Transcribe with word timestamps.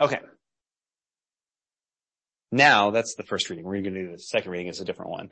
Okay. 0.00 0.18
Now 2.50 2.90
that's 2.90 3.14
the 3.14 3.22
first 3.22 3.50
reading. 3.50 3.64
We're 3.64 3.82
going 3.82 3.94
to 3.94 4.06
do 4.06 4.12
the 4.12 4.18
second 4.18 4.50
reading. 4.50 4.68
It's 4.68 4.80
a 4.80 4.84
different 4.84 5.10
one. 5.10 5.30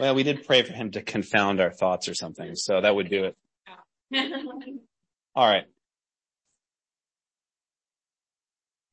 well, 0.00 0.14
we 0.14 0.22
did 0.22 0.46
pray 0.46 0.62
for 0.62 0.72
him 0.72 0.90
to 0.92 1.02
confound 1.02 1.60
our 1.60 1.70
thoughts 1.70 2.08
or 2.08 2.14
something, 2.14 2.54
so 2.54 2.80
that 2.80 2.94
would 2.94 3.10
do 3.10 3.24
it. 3.24 3.36
All 5.34 5.48
right. 5.48 5.64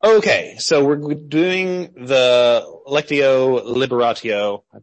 Okay, 0.02 0.56
so 0.60 0.86
we're 0.86 1.14
doing 1.14 1.94
the 1.94 2.66
Lectio 2.88 3.62
Liberatio. 3.66 4.64
I 4.74 4.78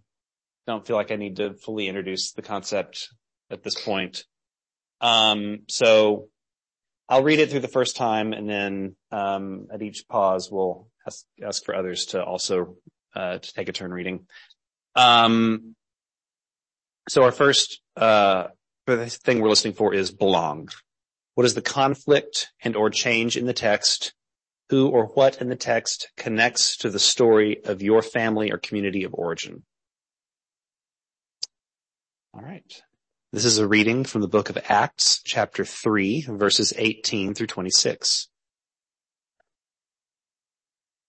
don't 0.67 0.87
feel 0.87 0.97
like 0.97 1.11
I 1.11 1.17
need 1.17 1.37
to 1.37 1.55
fully 1.55 1.89
introduce 1.89 2.33
the 2.33 2.43
concept 2.43 3.09
at 3.51 3.63
this 3.63 3.83
point. 3.83 4.25
Um, 5.01 5.61
so 5.69 6.29
I'll 7.09 7.23
read 7.23 7.39
it 7.39 7.51
through 7.51 7.61
the 7.61 7.69
first 7.69 7.97
time 7.97 8.33
and 8.33 8.49
then 8.49 8.97
um, 9.13 9.69
at 9.73 9.83
each 9.83 10.07
pause 10.09 10.51
we'll 10.51 10.89
ask, 11.07 11.25
ask 11.45 11.65
for 11.65 11.75
others 11.75 12.07
to 12.07 12.25
also 12.25 12.77
uh, 13.15 13.39
to 13.39 13.53
take 13.53 13.69
a 13.69 13.73
turn 13.73 13.93
reading. 13.93 14.27
Um, 14.95 15.77
so 17.09 17.23
our 17.23 17.33
first 17.33 17.81
uh, 17.97 18.49
thing 18.87 19.41
we're 19.41 19.49
listening 19.49 19.75
for 19.75 19.95
is 19.95 20.11
belong. 20.11 20.69
What 21.35 21.45
is 21.47 21.55
the 21.55 21.63
conflict 21.63 22.49
and 22.63 22.77
or 22.77 22.91
change 22.91 23.37
in 23.37 23.47
the 23.47 23.53
text? 23.53 24.15
Who 24.71 24.89
or 24.89 25.07
what 25.07 25.41
in 25.41 25.49
the 25.49 25.57
text 25.57 26.11
connects 26.17 26.79
to 26.79 26.91
the 26.91 26.99
story 26.99 27.65
of 27.65 27.83
your 27.83 28.03
family 28.03 28.51
or 28.51 28.59
community 28.59 29.05
of 29.05 29.15
origin? 29.15 29.63
All 32.35 32.43
right. 32.43 32.83
This 33.33 33.45
is 33.45 33.59
a 33.59 33.67
reading 33.67 34.05
from 34.05 34.21
the 34.21 34.29
book 34.29 34.51
of 34.51 34.59
Acts, 34.69 35.21
chapter 35.25 35.65
3, 35.65 36.27
verses 36.29 36.73
18 36.77 37.35
through 37.35 37.49
26. 37.49 38.29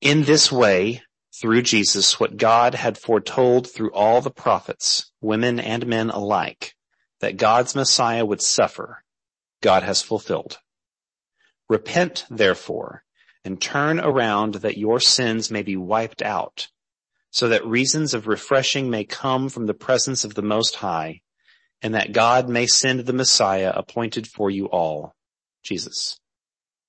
In 0.01 0.23
this 0.23 0.51
way, 0.51 1.03
through 1.39 1.61
Jesus, 1.61 2.19
what 2.19 2.35
God 2.35 2.73
had 2.73 2.97
foretold 2.97 3.69
through 3.69 3.91
all 3.91 4.21
the 4.21 4.31
prophets, 4.31 5.11
women 5.21 5.59
and 5.59 5.85
men 5.85 6.09
alike, 6.09 6.73
that 7.19 7.37
God's 7.37 7.75
Messiah 7.75 8.25
would 8.25 8.41
suffer, 8.41 9.03
God 9.61 9.83
has 9.83 10.01
fulfilled. 10.01 10.57
Repent, 11.69 12.25
therefore, 12.31 13.03
and 13.45 13.61
turn 13.61 13.99
around 13.99 14.55
that 14.55 14.77
your 14.77 14.99
sins 14.99 15.51
may 15.51 15.61
be 15.61 15.77
wiped 15.77 16.23
out, 16.23 16.67
so 17.29 17.47
that 17.49 17.63
reasons 17.63 18.15
of 18.15 18.25
refreshing 18.25 18.89
may 18.89 19.03
come 19.03 19.49
from 19.49 19.67
the 19.67 19.75
presence 19.75 20.25
of 20.25 20.33
the 20.33 20.41
Most 20.41 20.77
High, 20.77 21.21
and 21.81 21.95
that 21.95 22.11
God 22.11 22.49
may 22.49 22.67
send 22.67 23.01
the 23.01 23.13
Messiah 23.13 23.71
appointed 23.75 24.27
for 24.27 24.49
you 24.49 24.65
all, 24.65 25.13
Jesus, 25.63 26.19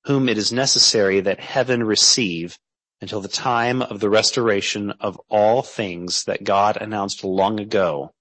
whom 0.04 0.28
it 0.28 0.38
is 0.38 0.52
necessary 0.52 1.20
that 1.20 1.40
heaven 1.40 1.84
receive 1.84 2.58
until 3.00 3.20
the 3.20 3.28
time 3.28 3.82
of 3.82 4.00
the 4.00 4.10
restoration 4.10 4.92
of 5.00 5.20
all 5.28 5.62
things 5.62 6.24
that 6.24 6.44
God 6.44 6.76
announced 6.76 7.22
long 7.22 7.60
ago 7.60 8.12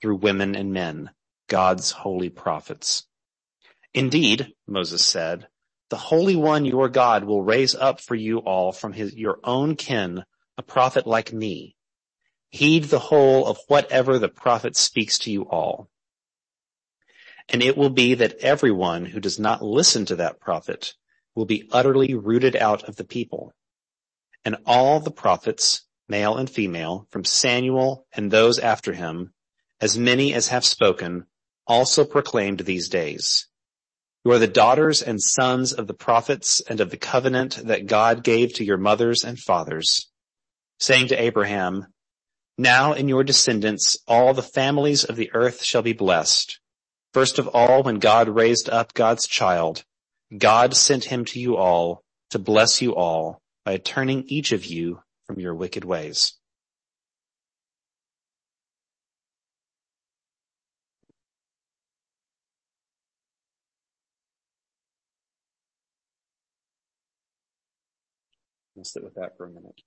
through 0.00 0.16
women 0.16 0.54
and 0.54 0.72
men, 0.72 1.10
God's 1.48 1.90
holy 1.90 2.28
prophets. 2.28 3.06
Indeed, 3.94 4.52
Moses 4.66 5.06
said, 5.06 5.48
the 5.90 5.96
Holy 5.96 6.36
One 6.36 6.66
your 6.66 6.90
God 6.90 7.24
will 7.24 7.42
raise 7.42 7.74
up 7.74 8.00
for 8.00 8.14
you 8.14 8.38
all 8.38 8.72
from 8.72 8.92
his, 8.92 9.14
your 9.14 9.40
own 9.42 9.74
kin 9.74 10.24
a 10.58 10.62
prophet 10.62 11.06
like 11.06 11.32
me. 11.32 11.76
Heed 12.50 12.84
the 12.84 12.98
whole 12.98 13.46
of 13.46 13.58
whatever 13.68 14.18
the 14.18 14.28
prophet 14.28 14.76
speaks 14.76 15.18
to 15.20 15.30
you 15.30 15.42
all. 15.48 15.88
And 17.48 17.62
it 17.62 17.76
will 17.76 17.90
be 17.90 18.14
that 18.14 18.38
everyone 18.40 19.06
who 19.06 19.20
does 19.20 19.38
not 19.38 19.62
listen 19.62 20.04
to 20.06 20.16
that 20.16 20.40
prophet 20.40 20.94
will 21.34 21.46
be 21.46 21.68
utterly 21.72 22.14
rooted 22.14 22.56
out 22.56 22.84
of 22.84 22.96
the 22.96 23.04
people. 23.04 23.54
And 24.44 24.56
all 24.66 25.00
the 25.00 25.10
prophets, 25.10 25.86
male 26.08 26.36
and 26.36 26.48
female, 26.48 27.06
from 27.10 27.24
Samuel 27.24 28.06
and 28.12 28.30
those 28.30 28.58
after 28.58 28.92
him, 28.92 29.32
as 29.80 29.98
many 29.98 30.34
as 30.34 30.48
have 30.48 30.64
spoken, 30.64 31.26
also 31.66 32.04
proclaimed 32.04 32.60
these 32.60 32.88
days. 32.88 33.46
You 34.24 34.32
are 34.32 34.38
the 34.38 34.48
daughters 34.48 35.00
and 35.00 35.22
sons 35.22 35.72
of 35.72 35.86
the 35.86 35.94
prophets 35.94 36.60
and 36.68 36.80
of 36.80 36.90
the 36.90 36.96
covenant 36.96 37.60
that 37.66 37.86
God 37.86 38.24
gave 38.24 38.54
to 38.54 38.64
your 38.64 38.76
mothers 38.76 39.24
and 39.24 39.38
fathers, 39.38 40.10
saying 40.78 41.08
to 41.08 41.22
Abraham, 41.22 41.86
now 42.58 42.92
in 42.92 43.08
your 43.08 43.22
descendants 43.22 43.96
all 44.08 44.34
the 44.34 44.42
families 44.42 45.04
of 45.04 45.16
the 45.16 45.30
earth 45.32 45.62
shall 45.62 45.82
be 45.82 45.92
blessed. 45.92 46.58
First 47.14 47.38
of 47.38 47.48
all, 47.48 47.82
when 47.82 47.98
God 47.98 48.28
raised 48.28 48.68
up 48.68 48.92
God's 48.94 49.26
child, 49.26 49.84
God 50.36 50.74
sent 50.74 51.04
him 51.04 51.24
to 51.26 51.40
you 51.40 51.56
all 51.56 52.02
to 52.30 52.38
bless 52.38 52.82
you 52.82 52.94
all 52.94 53.40
by 53.64 53.78
turning 53.78 54.24
each 54.26 54.52
of 54.52 54.66
you 54.66 55.02
from 55.26 55.40
your 55.40 55.54
wicked 55.54 55.84
ways. 55.84 56.34
I'll 68.76 68.84
sit 68.84 69.02
with 69.02 69.14
that 69.14 69.36
for 69.36 69.46
a 69.46 69.48
minute. 69.48 69.80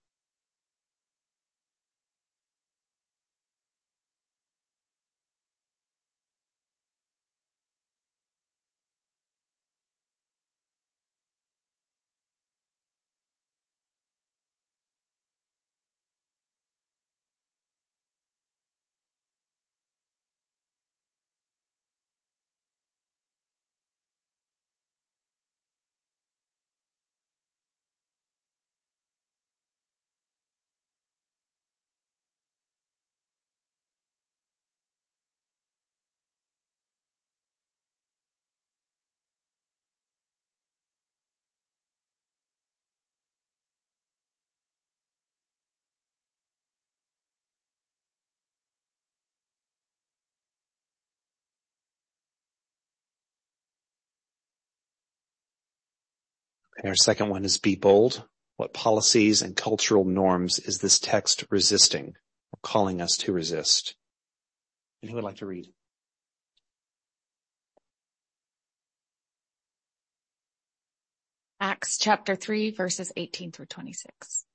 Our 56.90 56.96
second 56.96 57.30
one 57.30 57.46
is 57.46 57.58
be 57.58 57.76
bold. 57.76 58.24
What 58.58 58.74
policies 58.74 59.42
and 59.42 59.56
cultural 59.56 60.04
norms 60.04 60.60
is 60.60 60.80
this 60.80 61.00
text 61.00 61.46
resisting 61.50 62.16
or 62.54 62.60
calling 62.62 63.02
us 63.02 63.18
to 63.22 63.34
resist? 63.34 63.96
And 65.02 65.10
who 65.10 65.16
would 65.16 65.24
like 65.24 65.38
to 65.38 65.46
read? 65.46 65.68
Acts 71.60 72.00
chapter 72.00 72.36
3 72.36 72.72
verses 72.72 73.12
18 73.16 73.52
through 73.52 73.68
26. 73.68 74.46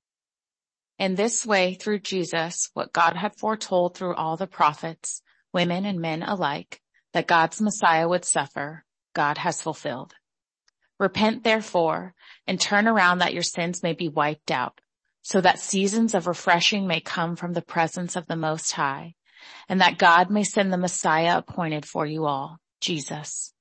In 0.99 1.15
this 1.15 1.45
way, 1.45 1.75
through 1.75 1.99
Jesus, 1.99 2.69
what 2.73 2.91
God 2.91 3.15
had 3.15 3.35
foretold 3.37 3.95
through 3.95 4.15
all 4.15 4.35
the 4.35 4.47
prophets, 4.47 5.21
women 5.53 5.85
and 5.85 6.01
men 6.01 6.23
alike, 6.23 6.81
that 7.13 7.27
God's 7.27 7.61
Messiah 7.61 8.07
would 8.07 8.25
suffer, 8.25 8.83
God 9.13 9.37
has 9.37 9.61
fulfilled. 9.61 10.13
Repent 10.99 11.43
therefore 11.43 12.13
and 12.47 12.59
turn 12.59 12.87
around 12.87 13.19
that 13.19 13.33
your 13.33 13.43
sins 13.43 13.83
may 13.83 13.93
be 13.93 14.09
wiped 14.09 14.51
out 14.51 14.79
so 15.21 15.41
that 15.41 15.59
seasons 15.59 16.15
of 16.15 16.25
refreshing 16.25 16.87
may 16.87 17.01
come 17.01 17.35
from 17.35 17.53
the 17.53 17.61
presence 17.61 18.15
of 18.15 18.27
the 18.27 18.35
Most 18.35 18.71
High 18.71 19.15
and 19.69 19.81
that 19.81 19.97
God 19.97 20.29
may 20.29 20.43
send 20.43 20.71
the 20.71 20.77
Messiah 20.77 21.37
appointed 21.37 21.85
for 21.85 22.05
you 22.05 22.25
all, 22.25 22.57
Jesus, 22.81 23.53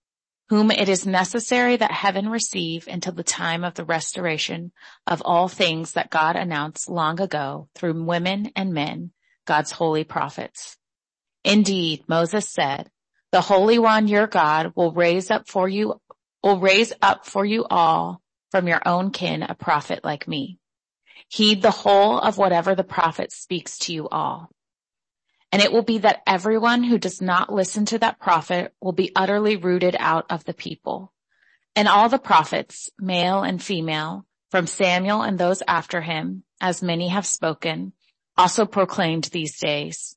whom 0.49 0.71
it 0.71 0.89
is 0.89 1.07
necessary 1.07 1.77
that 1.77 1.91
heaven 1.91 2.29
receive 2.29 2.87
until 2.87 3.13
the 3.13 3.25
time 3.25 3.65
of 3.65 3.75
the 3.75 3.85
restoration 3.85 4.73
of 5.07 5.23
all 5.25 5.49
things 5.49 5.93
that 5.93 6.11
God 6.11 6.37
announced 6.37 6.89
long 6.89 7.21
ago 7.21 7.69
through 7.75 8.05
women 8.05 8.53
and 8.55 8.73
men, 8.73 9.11
God's 9.45 9.73
holy 9.73 10.05
prophets. 10.05 10.77
Indeed, 11.45 12.05
Moses 12.09 12.49
said, 12.49 12.91
the 13.33 13.41
Holy 13.41 13.79
One, 13.79 14.09
your 14.09 14.27
God, 14.27 14.73
will 14.77 14.93
raise 14.93 15.31
up 15.31 15.49
for 15.49 15.69
you 15.69 16.01
will 16.47 16.61
raise 16.61 16.93
up 17.03 17.27
for 17.27 17.45
you 17.45 17.67
all 17.69 18.23
from 18.53 18.69
your 18.69 18.81
own 18.87 19.11
kin 19.11 19.43
a 19.43 19.57
prophet 19.57 20.05
like 20.05 20.29
me. 20.29 20.61
Heed 21.29 21.61
the 21.61 21.73
whole 21.73 22.21
of 22.21 22.39
whatever 22.39 22.77
the 22.77 22.85
prophet 22.85 23.33
speaks 23.33 23.79
to 23.81 23.93
you 23.93 24.09
all. 24.09 24.49
And 25.51 25.61
it 25.61 25.73
will 25.73 25.83
be 25.83 25.99
that 25.99 26.23
everyone 26.25 26.85
who 26.85 26.99
does 26.99 27.21
not 27.21 27.53
listen 27.53 27.85
to 27.87 27.99
that 27.99 28.21
prophet 28.21 28.73
will 28.81 28.93
be 28.93 29.11
utterly 29.17 29.57
rooted 29.57 29.97
out 29.99 30.27
of 30.31 30.45
the 30.45 30.55
people. 30.55 31.13
And 31.75 31.89
all 31.89 32.09
the 32.09 32.17
prophets, 32.17 32.91
male 32.97 33.43
and 33.43 33.61
female, 33.61 34.25
from 34.53 34.69
Samuel 34.69 35.23
and 35.23 35.39
those 35.39 35.65
after 35.67 36.01
him, 36.01 36.45
as 36.61 36.81
many 36.81 37.09
have 37.09 37.27
spoken, 37.27 37.93
also 38.37 38.67
proclaimed 38.67 39.25
these 39.25 39.59
days. 39.59 40.17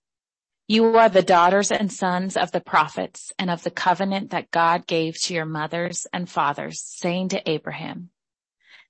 You 0.72 0.86
are 0.98 1.10
the 1.10 1.24
daughters 1.24 1.72
and 1.72 1.92
sons 1.92 2.38
of 2.38 2.52
the 2.52 2.62
prophets 2.62 3.34
and 3.40 3.50
of 3.50 3.64
the 3.64 3.72
covenant 3.72 4.30
that 4.30 4.52
God 4.52 4.86
gave 4.86 5.20
to 5.22 5.34
your 5.34 5.48
mothers 5.48 6.06
and 6.14 6.30
fathers, 6.30 6.80
saying 6.80 7.30
to 7.30 7.50
Abraham, 7.50 8.12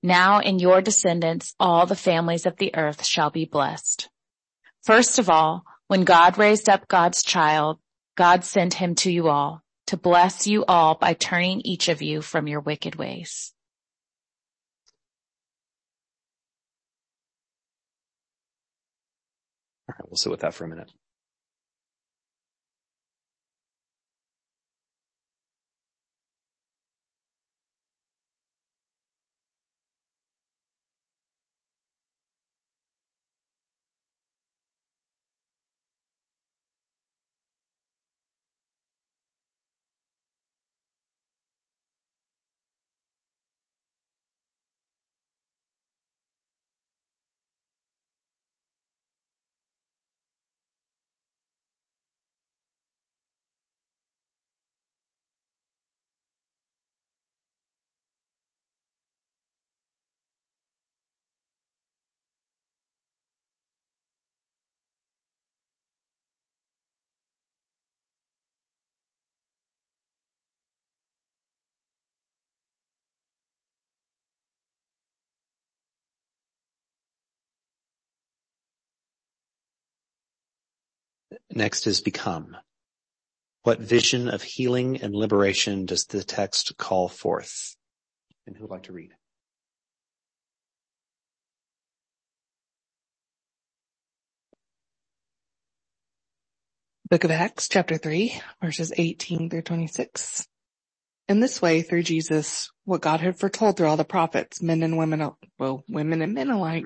now 0.04 0.42
in 0.42 0.60
your 0.60 0.82
descendants, 0.82 1.56
all 1.58 1.86
the 1.86 1.96
families 1.96 2.46
of 2.46 2.58
the 2.58 2.76
earth 2.76 3.06
shall 3.06 3.30
be 3.30 3.46
blessed. 3.46 4.10
First 4.84 5.20
of 5.20 5.30
all, 5.30 5.64
when 5.88 6.04
God 6.04 6.38
raised 6.38 6.68
up 6.68 6.90
God's 6.90 7.24
child, 7.24 7.80
God 8.18 8.44
sent 8.44 8.74
him 8.74 8.96
to 8.96 9.10
you 9.10 9.30
all 9.30 9.64
to 9.88 9.96
bless 9.96 10.46
you 10.46 10.66
all 10.66 10.96
by 10.96 11.14
turning 11.14 11.62
each 11.62 11.88
of 11.88 12.02
you 12.02 12.22
from 12.22 12.50
your 12.50 12.60
wicked 12.60 12.98
ways. 12.98 13.54
All 19.88 19.96
right, 19.98 20.10
we'll 20.10 20.18
sit 20.18 20.30
with 20.30 20.42
that 20.42 20.54
for 20.54 20.66
a 20.66 20.68
minute. 20.68 20.92
Next 81.60 81.88
is 81.88 82.00
become. 82.00 82.56
What 83.64 83.82
vision 83.82 84.30
of 84.30 84.42
healing 84.42 85.02
and 85.02 85.14
liberation 85.14 85.86
does 85.86 86.06
the 86.06 86.24
text 86.24 86.78
call 86.78 87.10
forth? 87.10 87.76
And 88.48 88.56
who 88.56 88.64
would 88.64 88.72
like 88.72 88.84
to 88.84 88.94
read? 88.94 89.12
Book 97.10 97.26
of 97.26 97.32
Acts, 97.32 97.68
chapter 97.68 97.98
3, 97.98 98.42
verses 98.64 98.94
18 98.96 99.50
through 99.50 99.64
26. 99.64 100.48
In 101.28 101.42
this 101.42 101.62
way, 101.62 101.82
through 101.82 102.04
Jesus, 102.04 102.72
what 102.86 103.02
God 103.02 103.20
had 103.20 103.38
foretold 103.38 103.76
through 103.76 103.88
all 103.88 103.98
the 103.98 104.06
prophets, 104.06 104.62
men 104.62 104.82
and 104.82 104.98
women, 104.98 105.30
well, 105.58 105.84
women 105.90 106.22
and 106.22 106.34
men 106.34 106.52
alike, 106.52 106.86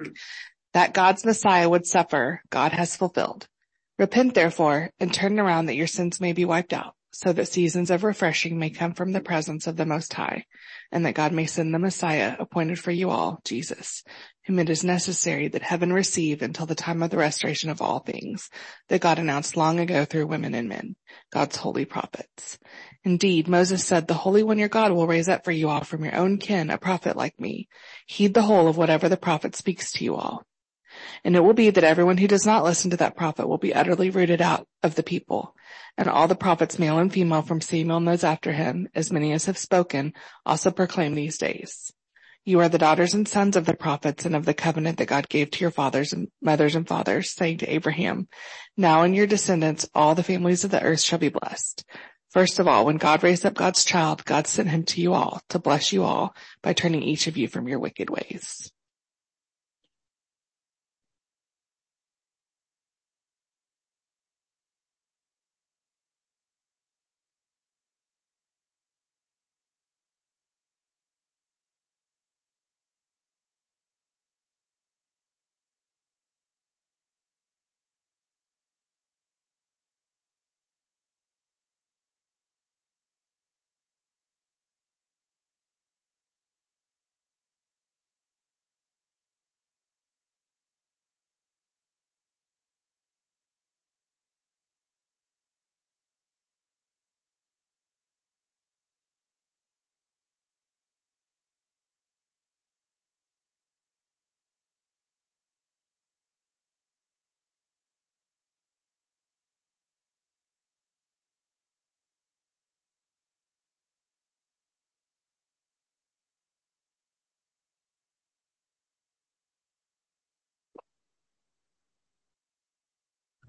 that 0.73 0.95
God's 0.95 1.23
Messiah 1.23 1.69
would 1.69 1.85
suffer, 1.85 2.41
God 2.49 2.71
has 2.71 2.97
fulfilled. 2.97 3.47
Repent 3.99 4.33
therefore 4.33 4.89
and 4.99 5.13
turn 5.13 5.39
around 5.39 5.67
that 5.67 5.75
your 5.75 5.87
sins 5.87 6.19
may 6.19 6.33
be 6.33 6.45
wiped 6.45 6.73
out, 6.73 6.95
so 7.11 7.31
that 7.31 7.47
seasons 7.47 7.91
of 7.91 8.03
refreshing 8.03 8.57
may 8.57 8.71
come 8.71 8.93
from 8.93 9.11
the 9.11 9.21
presence 9.21 9.67
of 9.67 9.77
the 9.77 9.85
Most 9.85 10.13
High, 10.13 10.45
and 10.91 11.05
that 11.05 11.13
God 11.13 11.31
may 11.31 11.45
send 11.45 11.73
the 11.73 11.79
Messiah 11.79 12.35
appointed 12.39 12.79
for 12.79 12.89
you 12.89 13.11
all, 13.11 13.39
Jesus, 13.45 14.03
whom 14.45 14.57
it 14.57 14.69
is 14.71 14.83
necessary 14.83 15.47
that 15.47 15.61
heaven 15.61 15.93
receive 15.93 16.41
until 16.41 16.65
the 16.65 16.73
time 16.73 17.03
of 17.03 17.11
the 17.11 17.17
restoration 17.17 17.69
of 17.69 17.83
all 17.83 17.99
things 17.99 18.49
that 18.89 19.01
God 19.01 19.19
announced 19.19 19.55
long 19.55 19.79
ago 19.79 20.05
through 20.05 20.25
women 20.25 20.55
and 20.55 20.67
men, 20.67 20.95
God's 21.31 21.57
holy 21.57 21.85
prophets. 21.85 22.57
Indeed, 23.03 23.47
Moses 23.47 23.85
said, 23.85 24.07
the 24.07 24.15
Holy 24.15 24.41
One 24.41 24.57
your 24.57 24.69
God 24.69 24.91
will 24.91 25.05
raise 25.05 25.29
up 25.29 25.45
for 25.45 25.51
you 25.51 25.69
all 25.69 25.83
from 25.83 26.03
your 26.03 26.15
own 26.15 26.39
kin 26.39 26.71
a 26.71 26.79
prophet 26.79 27.15
like 27.15 27.39
me. 27.39 27.67
Heed 28.07 28.33
the 28.33 28.41
whole 28.41 28.67
of 28.67 28.75
whatever 28.75 29.07
the 29.07 29.17
prophet 29.17 29.55
speaks 29.55 29.91
to 29.93 30.03
you 30.03 30.15
all. 30.15 30.43
And 31.23 31.35
it 31.35 31.41
will 31.41 31.53
be 31.53 31.69
that 31.69 31.83
everyone 31.83 32.17
who 32.17 32.27
does 32.27 32.45
not 32.45 32.63
listen 32.63 32.91
to 32.91 32.97
that 32.97 33.15
prophet 33.15 33.47
will 33.47 33.57
be 33.57 33.73
utterly 33.73 34.09
rooted 34.09 34.41
out 34.41 34.67
of 34.81 34.95
the 34.95 35.03
people. 35.03 35.55
And 35.97 36.09
all 36.09 36.27
the 36.27 36.35
prophets, 36.35 36.79
male 36.79 36.97
and 36.97 37.11
female, 37.11 37.41
from 37.41 37.61
Samuel 37.61 37.97
and 37.97 38.07
those 38.07 38.23
after 38.23 38.51
him, 38.51 38.87
as 38.95 39.11
many 39.11 39.31
as 39.31 39.45
have 39.45 39.57
spoken, 39.57 40.13
also 40.45 40.71
proclaim 40.71 41.15
these 41.15 41.37
days. 41.37 41.93
You 42.45 42.59
are 42.59 42.67
the 42.67 42.77
daughters 42.77 43.13
and 43.13 43.25
sons 43.25 43.55
of 43.55 43.65
the 43.65 43.75
prophets 43.75 44.25
and 44.25 44.35
of 44.35 44.45
the 44.45 44.53
covenant 44.53 44.97
that 44.97 45.07
God 45.07 45.29
gave 45.29 45.51
to 45.51 45.61
your 45.61 45.71
fathers 45.71 46.11
and 46.11 46.27
mothers 46.41 46.75
and 46.75 46.85
fathers, 46.85 47.31
saying 47.31 47.59
to 47.59 47.73
Abraham, 47.73 48.27
now 48.75 49.03
in 49.03 49.13
your 49.13 49.27
descendants, 49.27 49.87
all 49.95 50.13
the 50.13 50.23
families 50.23 50.65
of 50.65 50.71
the 50.71 50.81
earth 50.81 50.99
shall 50.99 51.19
be 51.19 51.29
blessed. 51.29 51.85
First 52.31 52.59
of 52.59 52.67
all, 52.67 52.85
when 52.85 52.97
God 52.97 53.23
raised 53.23 53.45
up 53.45 53.53
God's 53.53 53.85
child, 53.85 54.25
God 54.25 54.47
sent 54.47 54.67
him 54.67 54.83
to 54.85 54.99
you 54.99 55.13
all 55.13 55.39
to 55.49 55.59
bless 55.59 55.93
you 55.93 56.03
all 56.03 56.35
by 56.61 56.73
turning 56.73 57.03
each 57.03 57.27
of 57.27 57.37
you 57.37 57.47
from 57.47 57.67
your 57.67 57.79
wicked 57.79 58.09
ways. 58.09 58.71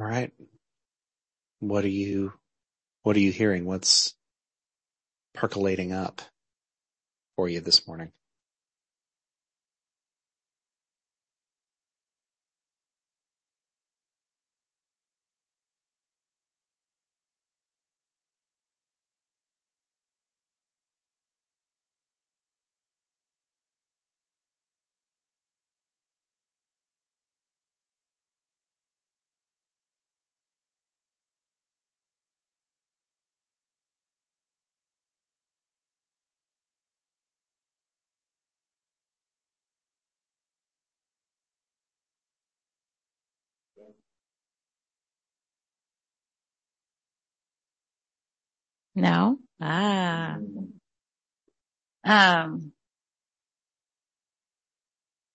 All 0.01 0.07
right. 0.07 0.33
What 1.61 1.85
are 1.85 1.89
you, 1.89 2.33
what 3.03 3.17
are 3.17 3.21
you 3.21 3.33
hearing? 3.33 3.65
What's 3.65 4.15
percolating 5.35 5.93
up 5.93 6.23
for 7.37 7.49
you 7.49 7.61
this 7.61 7.87
morning? 7.87 8.13
No? 48.95 49.39
Ah. 49.61 50.37
Um, 52.05 52.73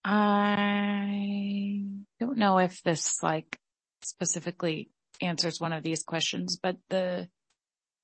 I 0.05 1.83
don't 2.19 2.37
know 2.37 2.59
if 2.59 2.81
this 2.83 3.21
like 3.21 3.59
specifically 4.03 4.89
answers 5.21 5.59
one 5.59 5.73
of 5.73 5.83
these 5.83 6.03
questions, 6.03 6.57
but 6.61 6.77
the, 6.89 7.27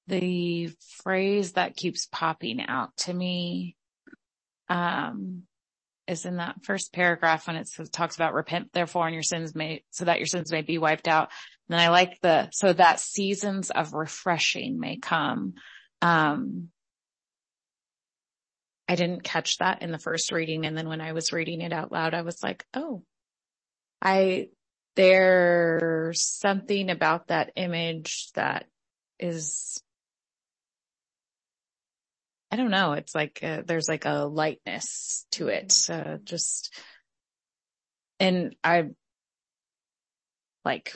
the 0.07 0.71
phrase 1.03 1.53
that 1.53 1.75
keeps 1.75 2.07
popping 2.11 2.61
out 2.67 2.95
to 2.97 3.13
me, 3.13 3.77
um, 4.67 5.43
is 6.07 6.25
in 6.25 6.37
that 6.37 6.63
first 6.63 6.93
paragraph 6.93 7.47
when 7.47 7.55
it 7.55 7.69
talks 7.91 8.15
about 8.15 8.33
repent 8.33 8.71
therefore 8.73 9.05
and 9.05 9.13
your 9.13 9.23
sins 9.23 9.55
may, 9.55 9.83
so 9.91 10.05
that 10.05 10.19
your 10.19 10.27
sins 10.27 10.51
may 10.51 10.61
be 10.61 10.77
wiped 10.77 11.07
out. 11.07 11.31
And 11.69 11.79
I 11.79 11.89
like 11.89 12.19
the, 12.21 12.49
so 12.51 12.73
that 12.73 12.99
seasons 12.99 13.71
of 13.71 13.93
refreshing 13.93 14.79
may 14.79 14.97
come. 14.97 15.55
Um, 16.01 16.69
I 18.87 18.95
didn't 18.95 19.23
catch 19.23 19.57
that 19.57 19.81
in 19.81 19.91
the 19.91 19.97
first 19.97 20.31
reading. 20.31 20.65
And 20.65 20.77
then 20.77 20.87
when 20.87 21.01
I 21.01 21.13
was 21.13 21.33
reading 21.33 21.61
it 21.61 21.73
out 21.73 21.91
loud, 21.91 22.13
I 22.13 22.21
was 22.21 22.43
like, 22.43 22.65
Oh, 22.73 23.03
I, 24.01 24.49
there's 24.95 26.21
something 26.21 26.89
about 26.89 27.27
that 27.27 27.51
image 27.55 28.29
that 28.35 28.65
is 29.19 29.81
I 32.55 32.57
don't 32.57 32.71
know. 32.71 32.93
It's 32.93 33.13
like, 33.13 33.41
uh, 33.43 33.63
there's 33.65 33.89
like 33.89 34.05
a 34.05 34.23
lightness 34.23 35.25
to 35.31 35.49
it. 35.49 35.75
Uh, 35.89 36.19
just, 36.23 36.73
and 38.17 38.55
I 38.63 38.91
like, 40.63 40.95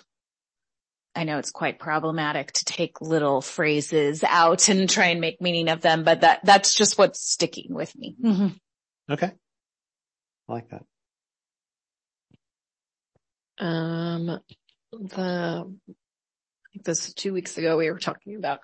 I 1.14 1.26
know 1.26 1.38
it's 1.38 1.52
quite 1.52 1.78
problematic 1.78 2.54
to 2.54 2.64
take 2.64 3.02
little 3.02 3.42
phrases 3.42 4.24
out 4.24 4.70
and 4.70 4.90
try 4.90 5.08
and 5.08 5.20
make 5.20 5.42
meaning 5.42 5.68
of 5.68 5.82
them, 5.82 6.06
but 6.06 6.22
that, 6.22 6.40
that's 6.46 6.78
just 6.78 6.98
what's 6.98 7.30
sticking 7.30 7.74
with 7.74 7.94
me. 7.98 8.16
Mm-hmm. 8.24 9.12
Okay. 9.12 9.32
I 10.48 10.54
like 10.54 10.70
that. 10.70 10.86
Um, 13.62 14.40
the, 14.94 15.66
I 15.68 16.72
think 16.72 16.86
this 16.86 17.14
two 17.14 17.34
weeks 17.34 17.58
ago 17.58 17.76
we 17.76 17.92
were 17.92 18.00
talking 18.00 18.38
about 18.38 18.62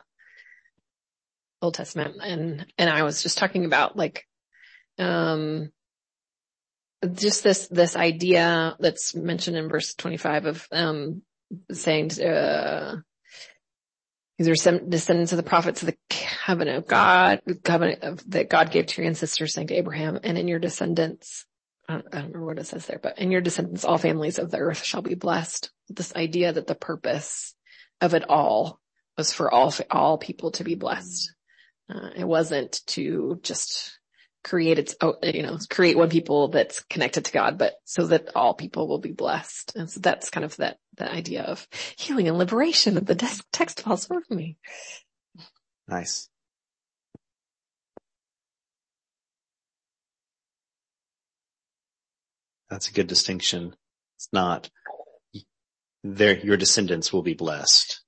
Old 1.66 1.74
Testament 1.76 2.16
and, 2.22 2.66
and 2.78 2.90
I 2.90 3.04
was 3.04 3.24
just 3.24 3.38
talking 3.38 3.66
about 3.66 3.98
like, 3.98 4.26
um, 4.98 5.72
just 7.14 7.44
this, 7.44 7.68
this 7.68 7.96
idea 7.96 8.76
that's 8.80 9.16
mentioned 9.16 9.58
in 9.58 9.70
verse 9.70 9.94
25 9.96 10.46
of, 10.46 10.68
um, 10.72 11.22
saying, 11.72 12.12
uh, 12.22 12.96
these 14.38 14.50
are 14.50 14.56
some 14.56 14.90
descendants 14.90 15.32
of 15.32 15.38
the 15.38 15.44
prophets 15.44 15.82
of 15.82 15.88
the 15.88 15.98
covenant 16.10 16.78
of 16.78 16.88
God, 16.88 17.42
covenant 17.64 18.04
of, 18.04 18.30
that 18.32 18.50
God 18.50 18.72
gave 18.72 18.88
to 18.88 19.02
your 19.02 19.08
ancestors 19.08 19.54
saying 19.54 19.68
to 19.68 19.76
Abraham 19.76 20.20
and 20.24 20.38
in 20.38 20.48
your 20.48 20.60
descendants, 20.60 21.46
I 21.88 21.94
don't, 21.94 22.08
I 22.08 22.18
don't 22.18 22.28
remember 22.28 22.46
what 22.48 22.60
it 22.60 22.66
says 22.66 22.86
there, 22.86 23.00
but 23.02 23.20
in 23.20 23.32
your 23.32 23.42
descendants, 23.42 23.86
all 23.86 23.98
families 23.98 24.40
of 24.40 24.52
the 24.52 24.58
earth 24.58 24.84
shall 24.84 25.02
be 25.02 25.16
blessed. 25.16 25.72
This 25.90 26.16
idea 26.16 26.52
that 26.52 26.68
the 26.68 26.76
purpose 26.76 27.56
of 28.02 28.14
it 28.14 28.30
all 28.30 28.80
was 29.18 29.32
for 29.32 29.54
all, 29.54 29.74
all 29.90 30.18
people 30.18 30.52
to 30.52 30.64
be 30.64 30.76
blessed. 30.76 31.34
Uh, 31.90 32.10
it 32.16 32.28
wasn't 32.28 32.82
to 32.88 33.40
just 33.44 34.00
create 34.44 34.78
its, 34.78 34.96
you 35.24 35.44
know, 35.44 35.58
create 35.70 35.98
one 35.98 36.10
people 36.10 36.50
that's 36.50 36.82
connected 36.84 37.26
to 37.26 37.32
God, 37.32 37.58
but 37.58 37.74
so 37.84 38.08
that 38.08 38.36
all 38.36 38.54
people 38.54 38.88
will 38.88 39.00
be 39.00 39.12
blessed. 39.12 39.74
And 39.76 39.90
so 39.90 40.00
that's 40.00 40.30
kind 40.30 40.46
of 40.46 40.56
that, 40.58 40.78
that 40.98 41.12
idea 41.12 41.44
of 41.44 41.68
healing 41.98 42.28
and 42.28 42.38
liberation 42.38 42.98
of 42.98 43.06
the 43.06 43.16
text 43.52 43.82
falls 43.82 44.06
for 44.06 44.22
me. 44.30 44.58
Nice. 45.88 46.30
That's 52.70 52.90
a 52.90 52.94
good 52.94 53.08
distinction. 53.08 53.76
It's 54.18 54.30
not 54.32 54.70
there, 56.04 56.38
your 56.38 56.58
descendants 56.58 57.12
will 57.12 57.24
be 57.24 57.34
blessed, 57.34 58.02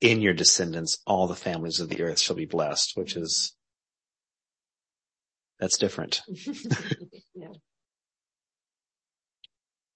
in 0.00 0.20
your 0.20 0.34
descendants, 0.34 0.98
all 1.06 1.26
the 1.26 1.34
families 1.34 1.80
of 1.80 1.88
the 1.88 2.02
earth 2.02 2.20
shall 2.20 2.36
be 2.36 2.46
blessed, 2.46 2.96
which 2.96 3.16
is, 3.16 3.54
that's 5.58 5.78
different. 5.78 6.22
yeah. 7.34 7.48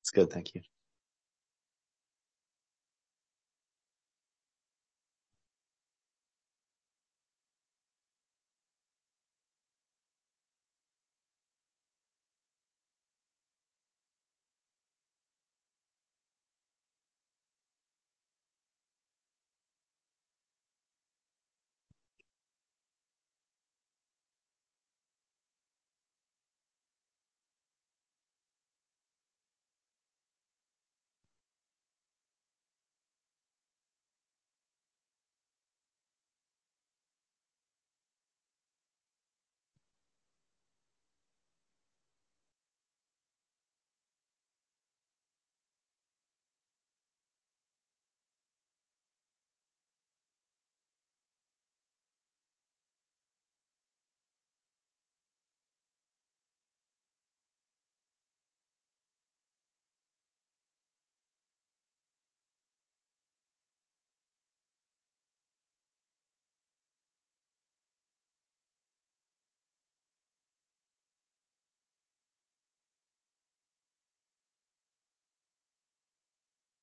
It's 0.00 0.10
good. 0.12 0.30
Thank 0.30 0.54
you. 0.54 0.62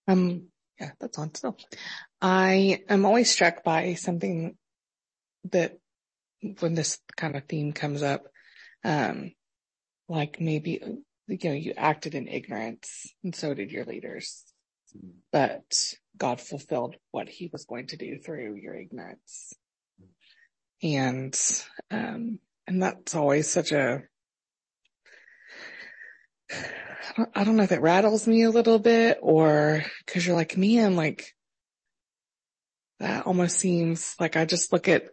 Um, 0.09 0.47
yeah, 0.79 0.91
that's 0.99 1.19
on 1.19 1.33
still. 1.35 1.55
I 2.19 2.81
am 2.89 3.05
always 3.05 3.29
struck 3.29 3.63
by 3.63 3.93
something 3.93 4.57
that 5.51 5.77
when 6.59 6.73
this 6.73 6.97
kind 7.15 7.35
of 7.35 7.45
theme 7.45 7.73
comes 7.73 8.01
up, 8.01 8.23
um, 8.83 9.33
like 10.07 10.41
maybe, 10.41 10.81
you 11.27 11.39
know, 11.43 11.55
you 11.55 11.73
acted 11.77 12.15
in 12.15 12.27
ignorance 12.27 13.13
and 13.23 13.35
so 13.35 13.53
did 13.53 13.71
your 13.71 13.85
leaders, 13.85 14.43
but 15.31 15.93
God 16.17 16.41
fulfilled 16.41 16.95
what 17.11 17.29
he 17.29 17.49
was 17.51 17.65
going 17.65 17.87
to 17.87 17.97
do 17.97 18.17
through 18.17 18.55
your 18.55 18.73
ignorance. 18.73 19.53
And, 20.81 21.39
um, 21.91 22.39
and 22.65 22.81
that's 22.81 23.13
always 23.13 23.47
such 23.47 23.71
a, 23.73 24.01
I 27.33 27.43
don't 27.43 27.55
know 27.55 27.63
if 27.63 27.71
it 27.71 27.81
rattles 27.81 28.27
me 28.27 28.43
a 28.43 28.49
little 28.49 28.79
bit 28.79 29.19
or 29.21 29.83
cause 30.07 30.25
you're 30.25 30.35
like, 30.35 30.57
man, 30.57 30.95
like 30.95 31.33
that 32.99 33.25
almost 33.25 33.57
seems 33.57 34.15
like 34.19 34.35
I 34.35 34.45
just 34.45 34.73
look 34.73 34.87
at 34.87 35.09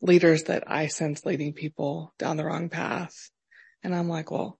leaders 0.00 0.44
that 0.44 0.64
I 0.66 0.86
sense 0.88 1.24
leading 1.24 1.52
people 1.52 2.12
down 2.18 2.36
the 2.36 2.44
wrong 2.44 2.68
path. 2.68 3.30
And 3.82 3.94
I'm 3.94 4.08
like, 4.08 4.30
well, 4.30 4.58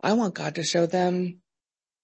I 0.00 0.14
want 0.14 0.34
God 0.34 0.54
to 0.54 0.62
show 0.62 0.86
them 0.86 1.40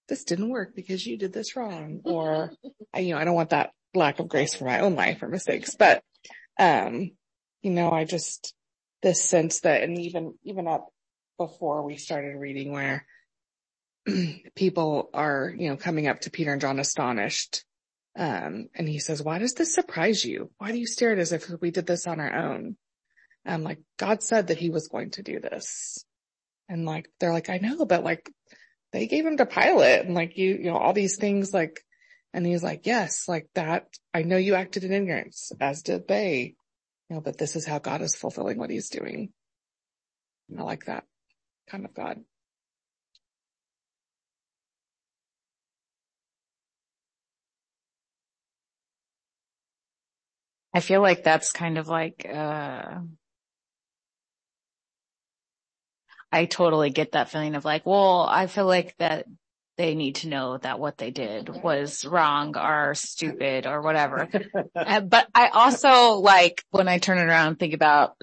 this 0.08 0.24
didn't 0.24 0.50
work 0.50 0.74
because 0.74 1.06
you 1.06 1.16
did 1.16 1.32
this 1.32 1.56
wrong. 1.56 2.00
Or, 2.04 2.52
I, 2.92 3.00
you 3.00 3.14
know, 3.14 3.20
I 3.20 3.24
don't 3.24 3.34
want 3.34 3.50
that 3.50 3.70
lack 3.94 4.18
of 4.18 4.28
grace 4.28 4.54
for 4.54 4.64
my 4.64 4.80
own 4.80 4.94
life 4.94 5.22
or 5.22 5.28
mistakes, 5.28 5.76
but, 5.76 6.02
um, 6.58 7.12
you 7.62 7.70
know, 7.70 7.90
I 7.90 8.04
just, 8.04 8.54
this 9.02 9.22
sense 9.22 9.60
that, 9.60 9.82
and 9.82 9.98
even, 9.98 10.34
even 10.42 10.66
up 10.66 10.88
before 11.38 11.82
we 11.82 11.96
started 11.96 12.36
reading 12.36 12.72
where 12.72 13.06
people 14.54 15.10
are, 15.14 15.52
you 15.56 15.68
know, 15.68 15.76
coming 15.76 16.06
up 16.06 16.20
to 16.20 16.30
Peter 16.30 16.52
and 16.52 16.60
John 16.60 16.78
astonished. 16.78 17.64
Um, 18.16 18.68
and 18.74 18.88
he 18.88 19.00
says, 19.00 19.22
why 19.22 19.38
does 19.38 19.54
this 19.54 19.74
surprise 19.74 20.24
you? 20.24 20.50
Why 20.58 20.72
do 20.72 20.78
you 20.78 20.86
stare 20.86 21.12
at 21.12 21.18
us 21.18 21.32
if 21.32 21.50
we 21.60 21.70
did 21.70 21.86
this 21.86 22.06
on 22.06 22.20
our 22.20 22.32
own? 22.32 22.76
I'm 23.46 23.62
like, 23.62 23.80
God 23.98 24.22
said 24.22 24.48
that 24.48 24.58
he 24.58 24.70
was 24.70 24.88
going 24.88 25.10
to 25.12 25.22
do 25.22 25.40
this. 25.40 26.04
And 26.68 26.86
like, 26.86 27.08
they're 27.20 27.32
like, 27.32 27.50
I 27.50 27.58
know, 27.58 27.84
but 27.84 28.04
like 28.04 28.30
they 28.92 29.06
gave 29.06 29.26
him 29.26 29.36
to 29.36 29.46
Pilate 29.46 30.06
and 30.06 30.14
like 30.14 30.36
you, 30.38 30.54
you 30.54 30.70
know, 30.70 30.78
all 30.78 30.92
these 30.92 31.16
things 31.16 31.52
like, 31.52 31.84
and 32.32 32.46
he's 32.46 32.62
like, 32.62 32.86
yes, 32.86 33.28
like 33.28 33.48
that. 33.54 33.86
I 34.12 34.22
know 34.22 34.36
you 34.36 34.54
acted 34.54 34.84
in 34.84 34.92
ignorance 34.92 35.52
as 35.60 35.82
did 35.82 36.08
they. 36.08 36.54
You 37.08 37.16
know, 37.16 37.20
but 37.20 37.36
this 37.36 37.54
is 37.54 37.66
how 37.66 37.78
God 37.78 38.00
is 38.00 38.14
fulfilling 38.14 38.58
what 38.58 38.70
he's 38.70 38.88
doing. 38.88 39.30
I 40.58 40.62
like 40.62 40.86
that 40.86 41.04
kind 41.68 41.84
of 41.84 41.94
God. 41.94 42.20
I 50.74 50.80
feel 50.80 51.00
like 51.00 51.22
that's 51.22 51.52
kind 51.52 51.78
of 51.78 51.86
like, 51.86 52.26
uh, 52.28 52.98
I 56.32 56.44
totally 56.46 56.90
get 56.90 57.12
that 57.12 57.30
feeling 57.30 57.54
of 57.54 57.64
like, 57.64 57.86
well, 57.86 58.26
I 58.28 58.48
feel 58.48 58.66
like 58.66 58.96
that 58.98 59.26
they 59.76 59.94
need 59.94 60.16
to 60.16 60.28
know 60.28 60.58
that 60.58 60.80
what 60.80 60.98
they 60.98 61.12
did 61.12 61.48
was 61.48 62.04
wrong 62.04 62.56
or 62.56 62.94
stupid 62.94 63.66
or 63.66 63.80
whatever. 63.82 64.28
Uh, 64.76 65.00
but 65.00 65.28
I 65.34 65.48
also 65.48 66.14
like 66.14 66.62
when 66.70 66.88
I 66.88 66.98
turn 66.98 67.18
it 67.18 67.22
around 67.28 67.48
and 67.48 67.58
think 67.58 67.72
about 67.74 68.16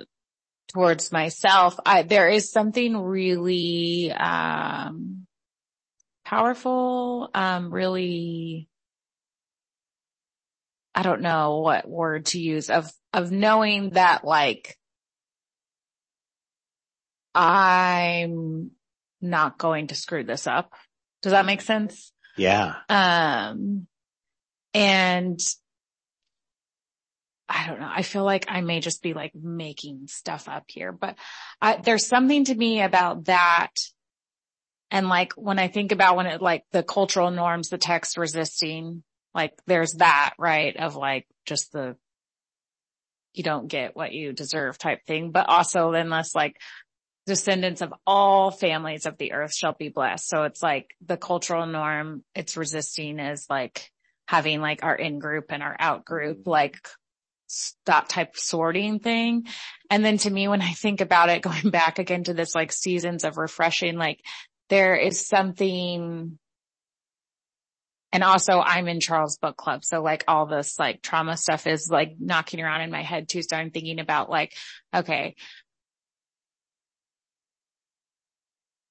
towards 0.74 1.12
myself, 1.12 1.80
I, 1.86 2.04
there 2.04 2.30
is 2.30 2.52
something 2.52 2.96
really, 2.98 4.12
um, 4.12 5.26
powerful, 6.26 7.30
um, 7.34 7.74
really, 7.74 8.68
I 10.94 11.04
don't 11.04 11.22
know 11.22 11.60
what 11.60 11.88
word 11.88 12.26
to 12.28 12.40
use 12.40 12.70
of, 12.70 12.92
of 13.14 13.32
knowing 13.32 13.92
that 13.92 14.26
like, 14.26 14.78
I'm 17.34 18.72
not 19.22 19.58
going 19.58 19.88
to 19.88 19.96
screw 19.96 20.24
this 20.24 20.48
up. 20.48 20.74
Does 21.22 21.32
that 21.32 21.46
make 21.46 21.62
sense? 21.62 22.12
Yeah. 22.38 22.76
Um, 22.90 23.88
and 24.74 25.40
I 27.48 27.68
don't 27.68 27.80
know. 27.80 27.92
I 27.94 28.02
feel 28.02 28.24
like 28.24 28.46
I 28.50 28.62
may 28.62 28.80
just 28.80 29.04
be 29.04 29.14
like 29.14 29.34
making 29.36 30.08
stuff 30.08 30.48
up 30.48 30.64
here, 30.68 30.92
but 30.92 31.16
I, 31.62 31.78
there's 31.78 32.08
something 32.08 32.46
to 32.46 32.56
me 32.56 32.82
about 32.82 33.26
that. 33.26 33.72
And 34.90 35.10
like 35.10 35.34
when 35.34 35.60
I 35.60 35.68
think 35.68 35.92
about 35.92 36.16
when 36.16 36.26
it 36.28 36.42
like 36.42 36.64
the 36.72 36.84
cultural 36.84 37.32
norms, 37.32 37.70
the 37.70 37.78
text 37.78 38.18
resisting, 38.18 39.04
like 39.34 39.54
there's 39.68 39.94
that, 39.94 40.34
right? 40.38 40.76
Of 40.76 40.96
like 40.96 41.28
just 41.46 41.72
the, 41.72 41.96
you 43.34 43.44
don't 43.44 43.68
get 43.68 43.96
what 43.96 44.12
you 44.12 44.34
deserve 44.34 44.78
type 44.78 45.06
thing, 45.06 45.32
but 45.32 45.48
also 45.48 45.92
then 45.92 46.10
less 46.10 46.36
like 46.36 46.58
descendants 47.26 47.82
of 47.82 47.94
all 48.06 48.52
families 48.52 49.06
of 49.06 49.18
the 49.18 49.34
earth 49.34 49.54
shall 49.56 49.74
be 49.74 49.90
blessed. 49.90 50.28
So 50.28 50.44
it's 50.44 50.62
like 50.62 50.88
the 51.06 51.18
cultural 51.18 51.66
norm 51.66 52.24
it's 52.36 52.58
resisting 52.58 53.20
is 53.20 53.46
like 53.50 53.90
having 54.28 54.62
like 54.62 54.84
our 54.84 54.96
in 54.96 55.20
group 55.20 55.46
and 55.50 55.62
our 55.62 55.76
out 55.80 56.06
group, 56.06 56.40
mm-hmm. 56.40 56.50
like 56.50 56.78
that 57.86 58.10
type 58.10 58.34
of 58.34 58.40
sorting 58.40 59.00
thing. 59.00 59.46
And 59.90 60.06
then 60.06 60.18
to 60.20 60.30
me, 60.30 60.48
when 60.48 60.62
I 60.62 60.72
think 60.72 61.02
about 61.02 61.30
it, 61.30 61.42
going 61.50 61.70
back 61.70 62.00
again 62.00 62.24
to 62.26 62.34
this 62.34 62.56
like 62.56 62.72
seasons 62.72 63.24
of 63.24 63.38
refreshing, 63.38 63.98
like 63.98 64.22
there 64.70 64.96
is 64.96 65.28
something 65.28 66.40
and 68.12 68.24
also 68.24 68.60
I'm 68.60 68.88
in 68.88 69.00
Charles 69.00 69.38
book 69.38 69.56
club. 69.56 69.86
So 69.86 70.02
like 70.02 70.24
all 70.28 70.46
this 70.46 70.78
like 70.78 71.02
trauma 71.02 71.38
stuff 71.38 71.66
is 71.68 71.90
like 71.90 72.16
knocking 72.20 72.62
around 72.62 72.82
in 72.82 72.92
my 72.92 73.04
head 73.04 73.30
too. 73.30 73.42
So 73.42 73.56
I'm 73.56 73.72
thinking 73.72 74.00
about 74.00 74.30
like, 74.30 74.54
okay, 74.94 75.36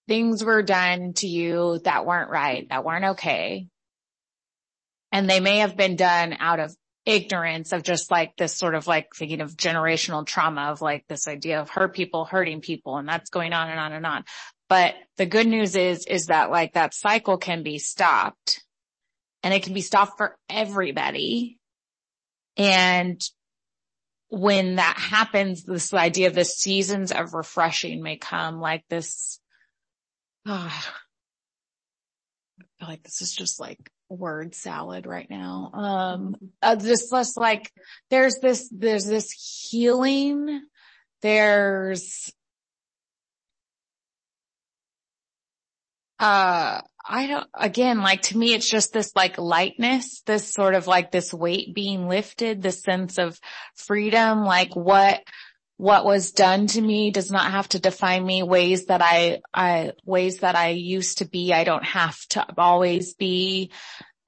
things 0.08 0.42
were 0.42 0.62
done 0.62 1.12
to 1.14 1.28
you 1.28 1.80
that 1.84 2.06
weren't 2.06 2.30
right, 2.30 2.66
that 2.70 2.84
weren't 2.84 3.04
okay. 3.16 3.68
And 5.12 5.28
they 5.28 5.40
may 5.40 5.58
have 5.58 5.76
been 5.76 5.96
done 5.96 6.36
out 6.38 6.60
of 6.60 6.74
ignorance 7.04 7.72
of 7.72 7.82
just 7.82 8.10
like 8.10 8.36
this 8.36 8.54
sort 8.54 8.74
of 8.74 8.86
like 8.86 9.08
thinking 9.14 9.40
of 9.40 9.56
generational 9.56 10.24
trauma 10.24 10.70
of 10.70 10.80
like 10.80 11.04
this 11.08 11.26
idea 11.26 11.60
of 11.60 11.68
hurt 11.68 11.94
people 11.94 12.24
hurting 12.24 12.60
people 12.60 12.96
and 12.96 13.08
that's 13.08 13.30
going 13.30 13.52
on 13.52 13.68
and 13.68 13.80
on 13.80 13.92
and 13.92 14.06
on. 14.06 14.24
But 14.68 14.94
the 15.16 15.26
good 15.26 15.46
news 15.46 15.74
is, 15.74 16.06
is 16.06 16.26
that 16.26 16.50
like 16.50 16.74
that 16.74 16.94
cycle 16.94 17.38
can 17.38 17.62
be 17.62 17.78
stopped 17.78 18.62
and 19.42 19.55
it 19.55 19.62
can 19.62 19.74
be 19.74 19.81
stopped 19.81 20.16
for 20.16 20.37
everybody. 20.48 21.59
And 22.57 23.20
when 24.29 24.76
that 24.76 24.96
happens, 24.98 25.64
this 25.64 25.92
idea 25.92 26.29
of 26.29 26.35
the 26.35 26.44
seasons 26.44 27.12
of 27.12 27.35
refreshing 27.35 28.03
may 28.03 28.16
come 28.16 28.61
like 28.61 28.85
this 28.88 29.40
Oh, 30.46 30.53
I 30.53 30.83
feel 32.79 32.88
like 32.88 33.03
this 33.03 33.20
is 33.20 33.33
just 33.33 33.61
like 33.61 33.79
word 34.09 34.55
salad 34.55 35.07
right 35.07 35.29
now. 35.29 35.70
Um, 35.72 36.37
uh, 36.62 36.76
just 36.76 37.12
less 37.12 37.37
like 37.37 37.70
there's 38.09 38.38
this, 38.38 38.68
there's 38.72 39.05
this 39.05 39.68
healing. 39.70 40.62
There's, 41.22 42.33
uh, 46.20 46.83
I 47.09 47.26
don't, 47.26 47.48
again, 47.54 48.02
like 48.02 48.22
to 48.22 48.38
me, 48.38 48.52
it's 48.52 48.68
just 48.68 48.92
this 48.92 49.16
like 49.16 49.38
lightness, 49.38 50.22
this 50.26 50.52
sort 50.52 50.74
of 50.74 50.87
like 50.87 51.11
this 51.11 51.33
weight 51.33 51.74
being 51.74 52.09
lifted, 52.09 52.62
this 52.62 52.83
sense 52.83 53.18
of 53.18 53.40
freedom, 53.74 54.44
like 54.44 54.76
what, 54.76 55.22
what 55.78 56.04
was 56.04 56.33
done 56.33 56.66
to 56.66 56.80
me 56.80 57.11
does 57.11 57.30
not 57.30 57.50
have 57.50 57.66
to 57.70 57.78
define 57.78 58.24
me 58.24 58.42
ways 58.42 58.87
that 58.87 59.00
I, 59.00 59.40
I, 59.54 59.92
ways 60.04 60.40
that 60.40 60.54
I 60.54 60.68
used 60.68 61.18
to 61.18 61.24
be. 61.24 61.54
I 61.54 61.64
don't 61.64 61.85
have 61.85 62.18
to 62.30 62.46
always 62.59 63.14
be. 63.14 63.72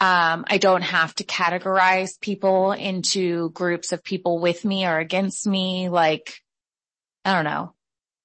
Um, 0.00 0.46
I 0.48 0.56
don't 0.58 0.82
have 0.82 1.14
to 1.16 1.24
categorize 1.24 2.18
people 2.18 2.72
into 2.72 3.50
groups 3.50 3.92
of 3.92 4.02
people 4.02 4.40
with 4.40 4.64
me 4.64 4.86
or 4.86 4.98
against 4.98 5.46
me. 5.46 5.90
Like, 5.90 6.34
I 7.24 7.34
don't 7.34 7.44
know. 7.44 7.74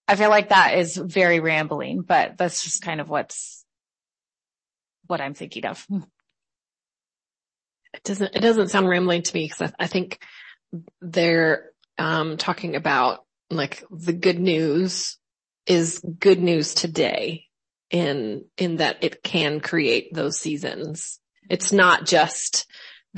I 0.07 0.15
feel 0.15 0.29
like 0.29 0.49
that 0.49 0.77
is 0.77 0.95
very 0.95 1.39
rambling, 1.39 2.01
but 2.01 2.37
that's 2.37 2.63
just 2.63 2.81
kind 2.81 3.01
of 3.01 3.09
what's, 3.09 3.65
what 5.07 5.21
I'm 5.21 5.33
thinking 5.33 5.65
of. 5.65 5.85
It 7.93 8.03
doesn't, 8.03 8.35
it 8.35 8.41
doesn't 8.41 8.69
sound 8.69 8.87
rambling 8.87 9.23
to 9.23 9.33
me 9.35 9.45
because 9.45 9.73
I, 9.79 9.83
I 9.83 9.87
think 9.87 10.19
there 11.01 11.71
um, 11.97 12.37
talking 12.37 12.75
about 12.75 13.25
like 13.49 13.83
the 13.89 14.13
good 14.13 14.39
news 14.39 15.17
is 15.65 15.99
good 16.19 16.39
news 16.41 16.73
today 16.73 17.45
in, 17.89 18.45
in 18.57 18.77
that 18.77 19.03
it 19.03 19.23
can 19.23 19.59
create 19.59 20.13
those 20.13 20.39
seasons. 20.39 21.19
It's 21.49 21.71
not 21.71 22.05
just 22.05 22.65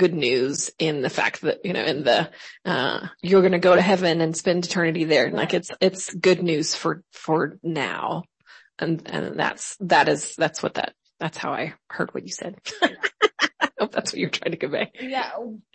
good 0.00 0.14
news 0.14 0.70
in 0.78 1.02
the 1.02 1.10
fact 1.10 1.42
that, 1.42 1.58
you 1.62 1.74
know, 1.74 1.84
in 1.84 2.04
the, 2.04 2.30
uh, 2.64 3.06
you're 3.20 3.42
going 3.42 3.52
to 3.52 3.58
go 3.58 3.76
to 3.76 3.82
heaven 3.82 4.22
and 4.22 4.34
spend 4.34 4.64
eternity 4.64 5.04
there. 5.04 5.26
And 5.26 5.36
Like 5.36 5.52
it's, 5.52 5.70
it's 5.78 6.12
good 6.14 6.42
news 6.42 6.74
for, 6.74 7.04
for 7.12 7.58
now. 7.62 8.24
And, 8.78 9.02
and 9.06 9.38
that's, 9.38 9.76
that 9.80 10.08
is, 10.08 10.34
that's 10.36 10.62
what 10.62 10.74
that, 10.74 10.94
that's 11.18 11.36
how 11.36 11.52
I 11.52 11.74
heard 11.90 12.14
what 12.14 12.24
you 12.24 12.32
said. 12.32 12.58
I 12.82 13.68
hope 13.78 13.92
that's 13.92 14.12
what 14.12 14.18
you're 14.18 14.30
trying 14.30 14.52
to 14.52 14.56
convey. 14.56 14.90
Yeah. 14.98 15.32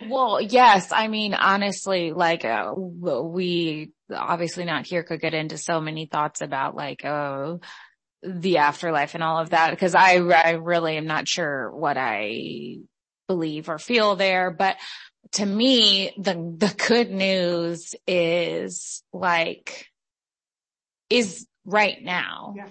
Well, 0.08 0.40
yes. 0.40 0.90
I 0.90 1.06
mean, 1.06 1.32
honestly, 1.32 2.10
like, 2.10 2.44
uh, 2.44 2.72
we 2.74 3.92
obviously 4.12 4.64
not 4.64 4.86
here 4.86 5.04
could 5.04 5.20
get 5.20 5.34
into 5.34 5.56
so 5.56 5.80
many 5.80 6.06
thoughts 6.06 6.40
about 6.40 6.74
like, 6.74 7.04
oh, 7.04 7.60
the 8.24 8.58
afterlife 8.58 9.14
and 9.14 9.22
all 9.22 9.38
of 9.38 9.50
that 9.50 9.70
because 9.70 9.94
I, 9.94 10.16
I 10.16 10.50
really 10.52 10.96
am 10.96 11.06
not 11.06 11.28
sure 11.28 11.70
what 11.70 11.96
I 11.96 12.78
believe 13.26 13.68
or 13.68 13.78
feel 13.78 14.16
there, 14.16 14.50
but 14.50 14.76
to 15.32 15.46
me, 15.46 16.12
the, 16.18 16.34
the 16.34 16.74
good 16.88 17.10
news 17.10 17.94
is 18.06 19.02
like, 19.12 19.88
is 21.10 21.46
right 21.64 22.02
now. 22.02 22.54
Yeah 22.56 22.68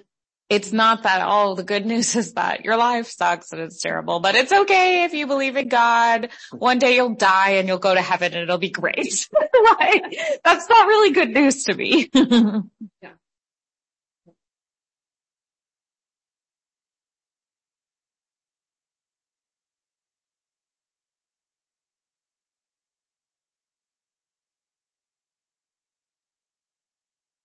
it's 0.49 0.71
not 0.71 1.03
that, 1.03 1.23
oh, 1.25 1.55
the 1.55 1.63
good 1.63 1.85
news 1.85 2.15
is 2.15 2.33
that 2.33 2.63
your 2.63 2.77
life 2.77 3.07
sucks 3.07 3.51
and 3.51 3.61
it's 3.61 3.81
terrible, 3.81 4.19
but 4.19 4.35
it's 4.35 4.51
okay 4.51 5.03
if 5.03 5.13
you 5.13 5.25
believe 5.25 5.55
in 5.55 5.67
God. 5.67 6.29
One 6.51 6.77
day 6.77 6.95
you'll 6.95 7.15
die 7.15 7.51
and 7.51 7.67
you'll 7.67 7.79
go 7.79 7.93
to 7.93 8.01
heaven 8.01 8.33
and 8.33 8.43
it'll 8.43 8.59
be 8.59 8.69
great. 8.69 9.27
like, 9.79 10.03
that's 10.43 10.69
not 10.69 10.87
really 10.87 11.13
good 11.13 11.31
news 11.31 11.63
to 11.63 11.73
me. 11.73 12.11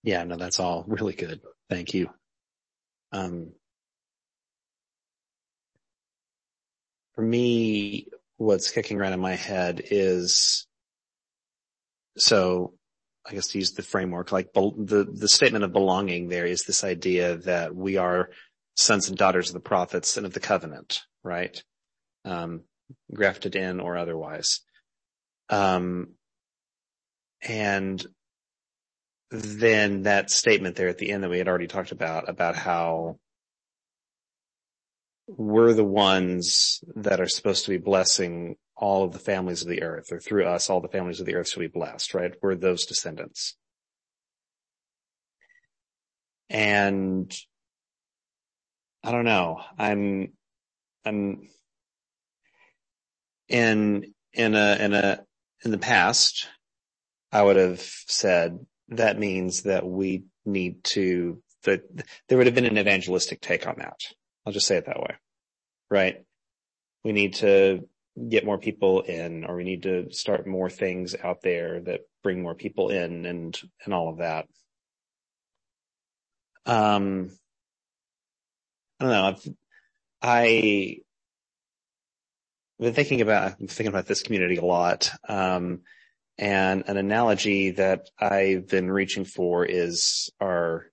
yeah. 0.03 0.23
No, 0.23 0.35
that's 0.35 0.59
all 0.59 0.83
really 0.87 1.13
good. 1.13 1.41
Thank 1.69 1.93
you. 1.93 2.09
Um, 3.11 3.51
for 7.15 7.21
me, 7.21 8.07
what's 8.37 8.71
kicking 8.71 8.99
around 8.99 9.13
in 9.13 9.19
my 9.19 9.35
head 9.35 9.81
is, 9.91 10.65
so 12.17 12.73
I 13.27 13.33
guess 13.33 13.47
to 13.47 13.59
use 13.59 13.71
the 13.71 13.83
framework, 13.83 14.31
like 14.31 14.53
the, 14.53 15.07
the 15.11 15.27
statement 15.27 15.63
of 15.63 15.73
belonging 15.73 16.27
there 16.27 16.45
is 16.45 16.63
this 16.63 16.83
idea 16.83 17.37
that 17.37 17.75
we 17.75 17.97
are 17.97 18.29
sons 18.75 19.09
and 19.09 19.17
daughters 19.17 19.49
of 19.49 19.53
the 19.53 19.59
prophets 19.59 20.17
and 20.17 20.25
of 20.25 20.33
the 20.33 20.39
covenant, 20.39 21.01
right? 21.23 21.61
Um, 22.25 22.61
grafted 23.13 23.55
in 23.55 23.79
or 23.79 23.97
otherwise. 23.97 24.61
Um, 25.49 26.13
and 27.43 28.03
then 29.31 30.03
that 30.03 30.29
statement 30.29 30.75
there 30.75 30.89
at 30.89 30.97
the 30.97 31.11
end 31.11 31.23
that 31.23 31.29
we 31.29 31.37
had 31.37 31.47
already 31.47 31.67
talked 31.67 31.93
about, 31.93 32.27
about 32.27 32.55
how 32.55 33.17
we're 35.27 35.73
the 35.73 35.85
ones 35.85 36.83
that 36.95 37.21
are 37.21 37.27
supposed 37.27 37.63
to 37.63 37.71
be 37.71 37.77
blessing 37.77 38.57
all 38.75 39.05
of 39.05 39.13
the 39.13 39.19
families 39.19 39.61
of 39.61 39.69
the 39.69 39.83
earth, 39.83 40.11
or 40.11 40.19
through 40.19 40.45
us, 40.45 40.69
all 40.69 40.81
the 40.81 40.89
families 40.89 41.21
of 41.21 41.25
the 41.25 41.35
earth 41.35 41.47
shall 41.47 41.61
be 41.61 41.67
blessed, 41.67 42.13
right? 42.13 42.33
We're 42.41 42.55
those 42.55 42.85
descendants. 42.85 43.55
And 46.49 47.33
I 49.03 49.11
don't 49.11 49.23
know. 49.23 49.61
I'm, 49.77 50.33
I'm 51.05 51.47
in, 53.47 54.13
in 54.33 54.55
a, 54.55 54.75
in 54.77 54.93
a, 54.93 55.19
in 55.63 55.71
the 55.71 55.77
past, 55.77 56.49
I 57.31 57.41
would 57.41 57.55
have 57.55 57.79
said 57.79 58.65
that 58.91 59.17
means 59.17 59.63
that 59.63 59.85
we 59.85 60.23
need 60.45 60.83
to, 60.83 61.41
that 61.63 61.81
there 62.27 62.37
would 62.37 62.47
have 62.47 62.55
been 62.55 62.65
an 62.65 62.77
evangelistic 62.77 63.41
take 63.41 63.67
on 63.67 63.75
that. 63.77 63.99
I'll 64.45 64.53
just 64.53 64.67
say 64.67 64.77
it 64.77 64.85
that 64.85 64.99
way, 64.99 65.15
right? 65.89 66.23
We 67.03 67.11
need 67.11 67.35
to 67.35 67.87
get 68.29 68.45
more 68.45 68.57
people 68.57 69.01
in, 69.01 69.45
or 69.45 69.55
we 69.55 69.63
need 69.63 69.83
to 69.83 70.11
start 70.11 70.45
more 70.45 70.69
things 70.69 71.15
out 71.23 71.41
there 71.41 71.79
that 71.81 72.01
bring 72.23 72.41
more 72.41 72.55
people 72.55 72.89
in 72.89 73.25
and, 73.25 73.59
and 73.85 73.93
all 73.93 74.09
of 74.09 74.17
that. 74.17 74.47
Um, 76.65 77.31
I 78.99 79.03
don't 79.05 79.13
know. 79.13 79.25
I've, 79.25 79.47
I, 80.21 80.97
I've 82.79 82.83
been 82.85 82.93
thinking 82.93 83.21
about, 83.21 83.55
I'm 83.59 83.67
thinking 83.67 83.87
about 83.87 84.05
this 84.05 84.23
community 84.23 84.57
a 84.57 84.65
lot. 84.65 85.11
Um, 85.27 85.81
and 86.37 86.83
an 86.87 86.97
analogy 86.97 87.71
that 87.71 88.09
I've 88.19 88.67
been 88.67 88.89
reaching 88.89 89.25
for 89.25 89.65
is 89.65 90.29
our, 90.39 90.89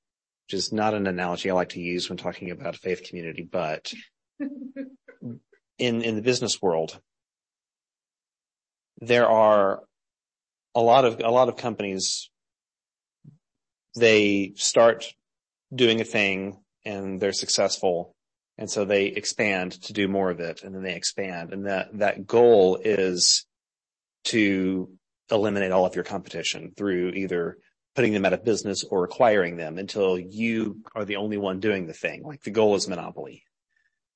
which 0.47 0.55
is 0.55 0.73
not 0.73 0.95
an 0.95 1.07
analogy 1.07 1.51
I 1.51 1.55
like 1.55 1.71
to 1.71 1.81
use 1.81 2.09
when 2.09 2.19
talking 2.19 2.51
about 2.51 2.75
a 2.75 2.79
faith 2.79 3.05
community, 3.09 3.49
but 3.51 3.93
in, 4.41 5.43
in 5.79 6.17
the 6.17 6.23
business 6.23 6.61
world, 6.61 7.01
there 9.01 9.29
are 9.29 9.83
a 10.75 10.81
lot 10.81 11.05
of, 11.05 11.21
a 11.21 11.31
lot 11.31 11.49
of 11.49 11.57
companies, 11.57 12.31
they 13.97 14.53
start 14.57 15.15
doing 15.75 16.01
a 16.01 16.05
thing 16.05 16.59
and 16.85 17.21
they're 17.21 17.33
successful. 17.33 18.15
And 18.59 18.69
so 18.69 18.85
they 18.85 19.07
expand 19.07 19.81
to 19.83 19.93
do 19.93 20.09
more 20.09 20.31
of 20.31 20.41
it 20.41 20.63
and 20.63 20.75
then 20.75 20.83
they 20.83 20.95
expand. 20.95 21.53
And 21.53 21.67
that, 21.67 21.97
that 21.99 22.27
goal 22.27 22.77
is 22.83 23.47
to 24.25 24.91
eliminate 25.31 25.73
all 25.73 25.87
of 25.87 25.95
your 25.95 26.05
competition 26.05 26.73
through 26.77 27.11
either 27.11 27.59
putting 27.95 28.13
them 28.13 28.25
out 28.25 28.33
of 28.33 28.45
business 28.45 28.85
or 28.85 29.05
acquiring 29.05 29.57
them 29.57 29.79
until 29.79 30.19
you 30.19 30.81
are 30.95 31.05
the 31.05 31.17
only 31.17 31.37
one 31.37 31.61
doing 31.61 31.87
the 31.87 31.93
thing. 31.93 32.23
Like 32.23 32.43
the 32.43 32.51
goal 32.51 32.75
is 32.77 32.89
monopoly. 32.89 33.43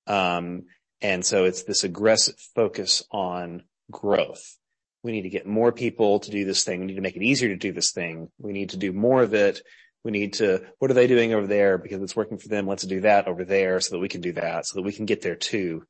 Um, 0.07 0.67
and 1.01 1.25
so 1.25 1.45
it's 1.45 1.65
this 1.65 1.85
aggressive 1.85 2.37
focus 2.55 3.03
on 3.11 3.65
growth. 3.91 4.57
We 5.03 5.11
need 5.11 5.23
to 5.23 5.31
get 5.31 5.47
more 5.47 5.73
people 5.73 6.21
to 6.21 6.31
do 6.31 6.45
this 6.45 6.63
thing. 6.63 6.81
We 6.81 6.87
need 6.87 6.95
to 6.95 7.01
make 7.01 7.17
it 7.17 7.25
easier 7.25 7.49
to 7.49 7.57
do 7.57 7.73
this 7.73 7.91
thing. 7.91 8.29
We 8.39 8.53
need 8.53 8.71
to 8.71 8.77
do 8.77 8.93
more 8.93 9.23
of 9.23 9.35
it. 9.35 9.61
We 10.05 10.13
need 10.13 10.35
to, 10.35 10.65
what 10.79 10.91
are 10.91 10.95
they 10.95 11.09
doing 11.09 11.35
over 11.35 11.47
there? 11.47 11.77
Because 11.79 12.03
it's 12.03 12.15
working 12.17 12.39
for 12.39 12.49
them. 12.49 12.67
Let's 12.67 12.85
do 12.85 13.01
that 13.01 13.27
over 13.27 13.45
there 13.45 13.81
so 13.81 13.97
that 13.97 14.01
we 14.01 14.09
can 14.09 14.21
do 14.21 14.33
that 14.35 14.67
so 14.67 14.77
that 14.77 14.85
we 14.85 14.93
can 14.93 15.07
get 15.07 15.23
there 15.23 15.37
too. 15.37 15.85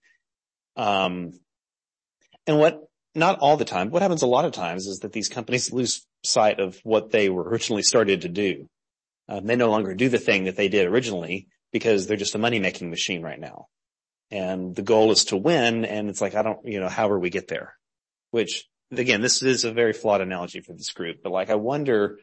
Um, 0.76 1.32
and 2.46 2.58
what 2.58 2.80
not 3.14 3.38
all 3.40 3.56
the 3.56 3.64
time. 3.64 3.90
What 3.90 4.02
happens 4.02 4.22
a 4.22 4.26
lot 4.26 4.44
of 4.44 4.52
times 4.52 4.86
is 4.86 5.00
that 5.00 5.12
these 5.12 5.28
companies 5.28 5.72
lose 5.72 6.06
sight 6.24 6.60
of 6.60 6.78
what 6.82 7.10
they 7.10 7.28
were 7.28 7.42
originally 7.42 7.82
started 7.82 8.22
to 8.22 8.28
do. 8.28 8.68
Um, 9.28 9.46
they 9.46 9.56
no 9.56 9.70
longer 9.70 9.94
do 9.94 10.08
the 10.08 10.18
thing 10.18 10.44
that 10.44 10.56
they 10.56 10.68
did 10.68 10.86
originally 10.86 11.48
because 11.72 12.06
they're 12.06 12.16
just 12.16 12.34
a 12.34 12.38
money 12.38 12.58
making 12.58 12.90
machine 12.90 13.22
right 13.22 13.38
now. 13.38 13.66
And 14.30 14.74
the 14.74 14.82
goal 14.82 15.10
is 15.10 15.26
to 15.26 15.36
win. 15.36 15.84
And 15.84 16.08
it's 16.08 16.20
like, 16.20 16.34
I 16.34 16.42
don't, 16.42 16.60
you 16.64 16.80
know, 16.80 16.88
however 16.88 17.18
we 17.18 17.30
get 17.30 17.48
there, 17.48 17.74
which 18.30 18.66
again, 18.90 19.20
this 19.20 19.42
is 19.42 19.64
a 19.64 19.72
very 19.72 19.92
flawed 19.92 20.20
analogy 20.20 20.60
for 20.60 20.72
this 20.72 20.90
group, 20.92 21.18
but 21.22 21.32
like, 21.32 21.50
I 21.50 21.54
wonder 21.54 22.18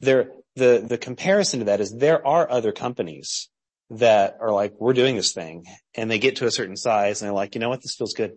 there, 0.00 0.32
the, 0.56 0.84
the 0.86 0.98
comparison 0.98 1.60
to 1.60 1.64
that 1.66 1.80
is 1.80 1.92
there 1.92 2.26
are 2.26 2.50
other 2.50 2.72
companies 2.72 3.48
that 3.90 4.38
are 4.40 4.52
like, 4.52 4.74
we're 4.78 4.92
doing 4.92 5.16
this 5.16 5.32
thing 5.32 5.66
and 5.94 6.10
they 6.10 6.18
get 6.18 6.36
to 6.36 6.46
a 6.46 6.50
certain 6.50 6.76
size 6.76 7.20
and 7.20 7.26
they're 7.26 7.34
like, 7.34 7.54
you 7.54 7.60
know 7.60 7.68
what? 7.68 7.82
This 7.82 7.96
feels 7.96 8.14
good 8.14 8.32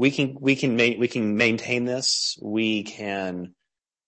we 0.00 0.10
can, 0.10 0.34
we 0.40 0.56
can, 0.56 0.76
ma- 0.76 0.98
we 0.98 1.08
can 1.08 1.36
maintain 1.36 1.84
this. 1.84 2.38
We 2.40 2.84
can, 2.84 3.54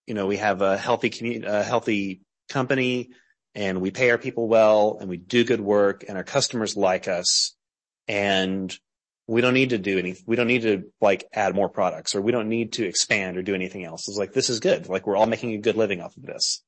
you 0.07 0.14
know, 0.14 0.26
we 0.26 0.38
have 0.38 0.62
a 0.62 0.78
healthy 0.78 1.11
community, 1.11 1.46
a 1.46 1.62
healthy 1.62 2.22
company 2.48 3.11
and 3.55 3.83
we 3.83 3.90
pay 3.90 4.11
our 4.11 4.16
people 4.16 4.48
well 4.48 4.96
and 4.98 5.11
we 5.11 5.18
do 5.18 5.44
good 5.44 5.61
work 5.61 6.07
and 6.09 6.16
our 6.16 6.24
customers 6.24 6.78
like 6.78 7.09
us 7.09 7.55
and 8.09 8.74
we 9.26 9.42
don't 9.42 9.52
need 9.52 9.68
to 9.70 9.78
do 9.78 9.98
any, 9.98 10.16
we 10.26 10.35
don't 10.35 10.46
need 10.46 10.62
to 10.62 10.85
like 11.02 11.28
add 11.31 11.55
more 11.55 11.68
products 11.68 12.14
or 12.14 12.22
we 12.22 12.33
don't 12.33 12.48
need 12.48 12.72
to 12.72 12.87
expand 12.87 13.37
or 13.37 13.42
do 13.42 13.55
anything 13.55 13.85
else. 13.85 14.09
It's 14.09 14.16
like, 14.16 14.33
this 14.33 14.48
is 14.48 14.61
good. 14.61 14.88
Like 14.88 15.07
we're 15.07 15.16
all 15.16 15.26
making 15.26 15.52
a 15.52 15.59
good 15.59 15.76
living 15.76 16.00
off 16.00 16.16
of 16.16 16.22
this. 16.22 16.64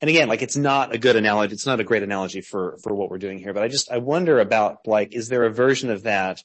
And 0.00 0.08
again, 0.10 0.26
like 0.26 0.42
it's 0.42 0.56
not 0.56 0.92
a 0.92 0.98
good 0.98 1.14
analogy. 1.14 1.54
It's 1.54 1.66
not 1.66 1.78
a 1.78 1.84
great 1.84 2.02
analogy 2.02 2.40
for, 2.40 2.76
for 2.82 2.92
what 2.92 3.08
we're 3.08 3.18
doing 3.18 3.38
here, 3.38 3.54
but 3.54 3.62
I 3.62 3.68
just, 3.68 3.88
I 3.88 3.98
wonder 3.98 4.40
about 4.40 4.78
like, 4.84 5.14
is 5.14 5.28
there 5.28 5.44
a 5.44 5.52
version 5.52 5.90
of 5.90 6.02
that 6.02 6.42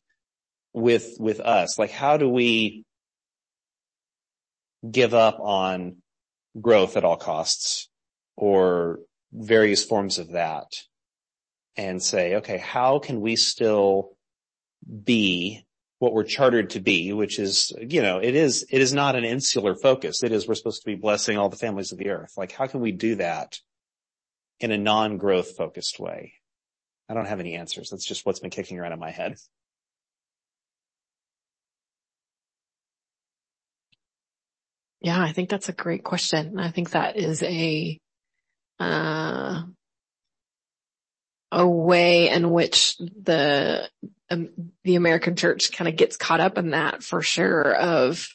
with, 0.78 1.16
with 1.20 1.40
us? 1.40 1.80
Like 1.80 1.92
how 1.92 2.18
do 2.18 2.30
we 2.30 2.86
give 4.90 5.13
up 5.13 5.40
on 5.40 5.98
growth 6.60 6.98
at 6.98 7.04
all 7.04 7.18
costs 7.18 7.90
or 8.36 9.00
various 9.34 9.84
forms 9.84 10.20
of 10.20 10.32
that 10.32 10.68
and 11.76 12.02
say, 12.02 12.36
okay, 12.36 12.58
how 12.58 13.00
can 13.00 13.22
we 13.22 13.36
still 13.36 14.12
be 15.04 15.66
what 16.00 16.13
we're 16.13 16.24
chartered 16.24 16.70
to 16.72 16.80
be, 16.80 17.12
which 17.12 17.40
is, 17.40 17.74
you 17.82 18.04
know, 18.04 18.20
it 18.20 18.36
is, 18.36 18.66
it 18.70 18.82
is 18.82 18.94
not 18.94 19.16
an 19.16 19.24
insular 19.24 19.76
focus. 19.76 20.24
It 20.24 20.32
is, 20.32 20.48
we're 20.48 20.54
supposed 20.54 20.84
to 20.84 20.86
be 20.86 20.96
blessing 20.96 21.40
all 21.40 21.50
the 21.50 21.58
families 21.58 21.92
of 21.92 21.98
the 21.98 22.12
earth. 22.12 22.34
Like, 22.38 22.52
how 22.52 22.68
can 22.68 22.82
we 22.82 22.92
do 22.92 23.16
that 23.16 23.60
in 24.60 24.72
a 24.72 24.78
non-growth 24.78 25.58
focused 25.58 26.00
way? 26.00 26.34
I 27.10 27.16
don't 27.16 27.26
have 27.26 27.40
any 27.40 27.56
answers. 27.56 27.90
That's 27.90 28.06
just 28.06 28.28
what's 28.28 28.40
been 28.40 28.52
kicking 28.52 28.78
around 28.78 28.94
in 28.94 29.00
my 29.00 29.10
head. 29.10 29.38
Yeah, 35.01 35.21
I 35.21 35.31
think 35.31 35.49
that's 35.49 35.69
a 35.69 35.73
great 35.73 36.03
question. 36.03 36.60
I 36.60 36.71
think 36.71 36.91
that 36.91 37.17
is 37.17 37.43
a, 37.43 37.99
uh, 38.79 39.62
a 41.51 41.67
way 41.67 42.29
in 42.29 42.49
which 42.49 42.97
the, 42.97 43.89
um, 44.29 44.49
the 44.83 44.95
American 44.95 45.36
church 45.36 45.71
kind 45.71 45.88
of 45.88 45.95
gets 45.95 46.17
caught 46.17 46.39
up 46.39 46.57
in 46.57 46.71
that 46.71 47.03
for 47.03 47.21
sure 47.21 47.75
of, 47.75 48.27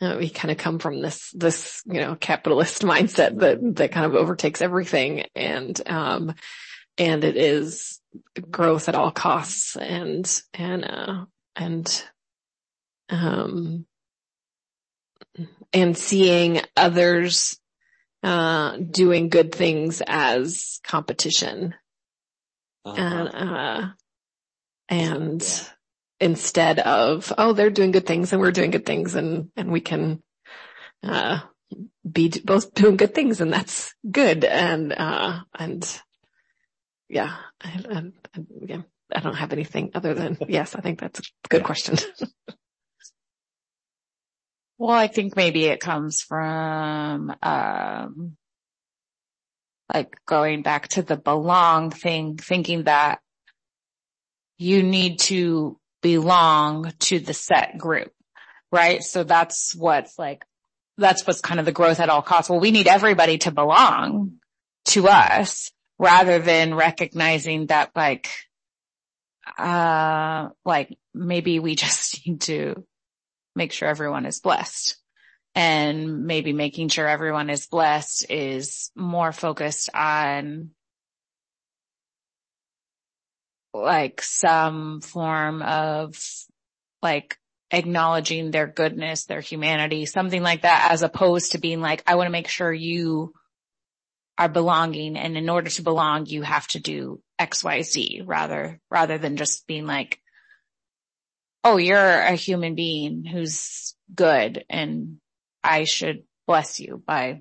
we 0.00 0.28
kind 0.28 0.52
of 0.52 0.58
come 0.58 0.78
from 0.78 1.00
this, 1.00 1.30
this, 1.32 1.82
you 1.86 2.00
know, 2.00 2.14
capitalist 2.14 2.82
mindset 2.82 3.38
that, 3.40 3.58
that 3.76 3.92
kind 3.92 4.06
of 4.06 4.14
overtakes 4.14 4.62
everything. 4.62 5.24
And, 5.34 5.80
um, 5.86 6.34
and 6.98 7.24
it 7.24 7.36
is 7.36 8.00
growth 8.50 8.88
at 8.88 8.94
all 8.94 9.10
costs 9.10 9.76
and, 9.76 10.42
and, 10.54 10.84
uh, 10.84 11.24
and, 11.56 12.04
um, 13.08 13.86
and 15.72 15.96
seeing 15.96 16.60
others 16.76 17.58
uh, 18.22 18.76
doing 18.78 19.28
good 19.28 19.54
things 19.54 20.02
as 20.06 20.80
competition. 20.82 21.74
Uh-huh. 22.84 23.00
And, 23.00 23.28
uh, 23.28 23.88
and 24.88 25.42
yeah. 25.42 25.64
instead 26.20 26.78
of, 26.78 27.32
oh, 27.36 27.52
they're 27.52 27.70
doing 27.70 27.90
good 27.90 28.06
things 28.06 28.32
and 28.32 28.40
we're 28.40 28.52
doing 28.52 28.70
good 28.70 28.86
things 28.86 29.14
and, 29.14 29.50
and 29.56 29.70
we 29.70 29.80
can, 29.80 30.22
uh, 31.02 31.40
be 32.10 32.28
both 32.44 32.74
doing 32.74 32.96
good 32.96 33.14
things 33.14 33.40
and 33.40 33.52
that's 33.52 33.94
good. 34.08 34.44
And, 34.44 34.92
uh, 34.92 35.40
and 35.58 36.00
yeah, 37.08 37.36
I, 37.60 37.84
I, 37.90 38.02
I, 38.34 38.84
I 39.14 39.20
don't 39.20 39.34
have 39.34 39.52
anything 39.52 39.90
other 39.94 40.14
than, 40.14 40.38
yes, 40.48 40.74
I 40.74 40.80
think 40.80 41.00
that's 41.00 41.20
a 41.20 41.48
good 41.48 41.64
question. 41.64 41.96
Well, 44.78 44.90
I 44.90 45.06
think 45.06 45.36
maybe 45.36 45.64
it 45.64 45.80
comes 45.80 46.20
from, 46.20 47.34
um, 47.42 48.36
like 49.92 50.14
going 50.26 50.62
back 50.62 50.88
to 50.88 51.02
the 51.02 51.16
belong 51.16 51.90
thing, 51.90 52.36
thinking 52.36 52.84
that 52.84 53.20
you 54.58 54.82
need 54.82 55.20
to 55.20 55.78
belong 56.02 56.92
to 56.98 57.18
the 57.18 57.32
set 57.32 57.78
group, 57.78 58.12
right? 58.70 59.02
So 59.02 59.24
that's 59.24 59.74
what's 59.74 60.18
like, 60.18 60.44
that's 60.98 61.26
what's 61.26 61.40
kind 61.40 61.60
of 61.60 61.66
the 61.66 61.72
growth 61.72 62.00
at 62.00 62.10
all 62.10 62.22
costs. 62.22 62.50
Well, 62.50 62.60
we 62.60 62.70
need 62.70 62.86
everybody 62.86 63.38
to 63.38 63.50
belong 63.50 64.34
to 64.86 65.08
us 65.08 65.70
rather 65.98 66.38
than 66.38 66.74
recognizing 66.74 67.66
that 67.66 67.90
like, 67.94 68.28
uh, 69.58 70.50
like 70.64 70.98
maybe 71.14 71.60
we 71.60 71.74
just 71.76 72.26
need 72.26 72.42
to 72.42 72.84
make 73.56 73.72
sure 73.72 73.88
everyone 73.88 74.26
is 74.26 74.40
blessed 74.40 74.96
and 75.56 76.26
maybe 76.26 76.52
making 76.52 76.88
sure 76.88 77.08
everyone 77.08 77.48
is 77.48 77.66
blessed 77.66 78.26
is 78.28 78.90
more 78.94 79.32
focused 79.32 79.88
on 79.94 80.70
like 83.72 84.22
some 84.22 85.00
form 85.00 85.62
of 85.62 86.14
like 87.02 87.38
acknowledging 87.70 88.50
their 88.50 88.66
goodness, 88.66 89.24
their 89.24 89.40
humanity, 89.40 90.06
something 90.06 90.42
like 90.42 90.62
that, 90.62 90.88
as 90.92 91.02
opposed 91.02 91.52
to 91.52 91.58
being 91.58 91.80
like, 91.80 92.02
I 92.06 92.14
want 92.16 92.26
to 92.26 92.32
make 92.32 92.48
sure 92.48 92.72
you 92.72 93.32
are 94.38 94.48
belonging. 94.48 95.16
And 95.16 95.36
in 95.36 95.48
order 95.48 95.70
to 95.70 95.82
belong, 95.82 96.26
you 96.26 96.42
have 96.42 96.66
to 96.68 96.80
do 96.80 97.20
X, 97.38 97.64
Y, 97.64 97.82
Z 97.82 98.22
rather, 98.26 98.80
rather 98.90 99.18
than 99.18 99.36
just 99.36 99.66
being 99.66 99.86
like, 99.86 100.20
Oh, 101.68 101.78
you're 101.78 101.98
a 101.98 102.36
human 102.36 102.76
being 102.76 103.24
who's 103.24 103.96
good 104.14 104.64
and 104.70 105.16
I 105.64 105.82
should 105.82 106.22
bless 106.46 106.78
you 106.78 107.02
by 107.04 107.40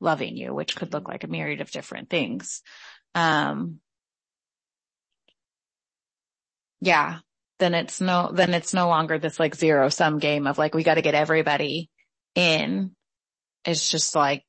loving 0.00 0.36
you, 0.36 0.52
which 0.52 0.76
could 0.76 0.92
look 0.92 1.08
like 1.08 1.24
a 1.24 1.28
myriad 1.28 1.62
of 1.62 1.70
different 1.70 2.10
things. 2.10 2.60
Um, 3.14 3.80
yeah, 6.82 7.20
then 7.58 7.72
it's 7.72 8.02
no, 8.02 8.30
then 8.34 8.52
it's 8.52 8.74
no 8.74 8.88
longer 8.88 9.18
this 9.18 9.40
like 9.40 9.54
zero 9.54 9.88
sum 9.88 10.18
game 10.18 10.46
of 10.46 10.58
like, 10.58 10.74
we 10.74 10.82
got 10.82 10.96
to 10.96 11.02
get 11.02 11.14
everybody 11.14 11.88
in. 12.34 12.94
It's 13.64 13.88
just 13.88 14.14
like 14.14 14.44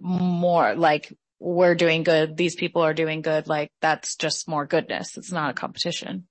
more 0.00 0.74
like 0.74 1.12
we're 1.38 1.74
doing 1.74 2.02
good. 2.02 2.34
These 2.34 2.56
people 2.56 2.80
are 2.80 2.94
doing 2.94 3.20
good. 3.20 3.46
Like 3.46 3.70
that's 3.82 4.16
just 4.16 4.48
more 4.48 4.64
goodness. 4.64 5.18
It's 5.18 5.32
not 5.32 5.50
a 5.50 5.52
competition. 5.52 6.28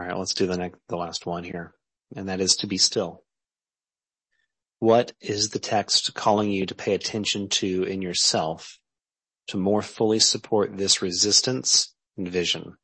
All 0.00 0.06
right, 0.06 0.16
let's 0.16 0.32
do 0.32 0.46
the 0.46 0.56
next, 0.56 0.78
the 0.88 0.96
last 0.96 1.26
one 1.26 1.44
here, 1.44 1.74
and 2.16 2.30
that 2.30 2.40
is 2.40 2.56
to 2.56 2.66
be 2.66 2.78
still. 2.78 3.22
What 4.78 5.12
is 5.20 5.50
the 5.50 5.58
text 5.58 6.14
calling 6.14 6.50
you 6.50 6.64
to 6.64 6.74
pay 6.74 6.94
attention 6.94 7.50
to 7.50 7.82
in 7.82 8.00
yourself 8.00 8.78
to 9.48 9.58
more 9.58 9.82
fully 9.82 10.18
support 10.18 10.74
this 10.74 11.02
resistance 11.02 11.94
and 12.16 12.26
vision? 12.26 12.78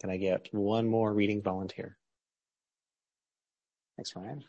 Can 0.00 0.10
I 0.10 0.18
get 0.18 0.46
one 0.52 0.88
more 0.88 1.12
reading 1.12 1.42
volunteer? 1.42 1.96
Thanks, 3.96 4.14
Ryan. 4.14 4.44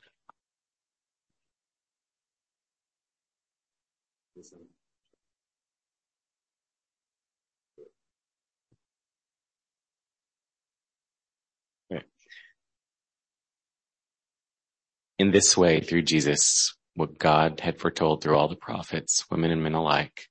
In 15.22 15.30
this 15.30 15.56
way, 15.56 15.82
through 15.82 16.02
Jesus, 16.02 16.76
what 16.96 17.20
God 17.20 17.60
had 17.60 17.80
foretold 17.80 18.24
through 18.24 18.36
all 18.36 18.48
the 18.48 18.56
prophets, 18.56 19.24
women 19.30 19.52
and 19.52 19.62
men 19.62 19.76
alike, 19.76 20.28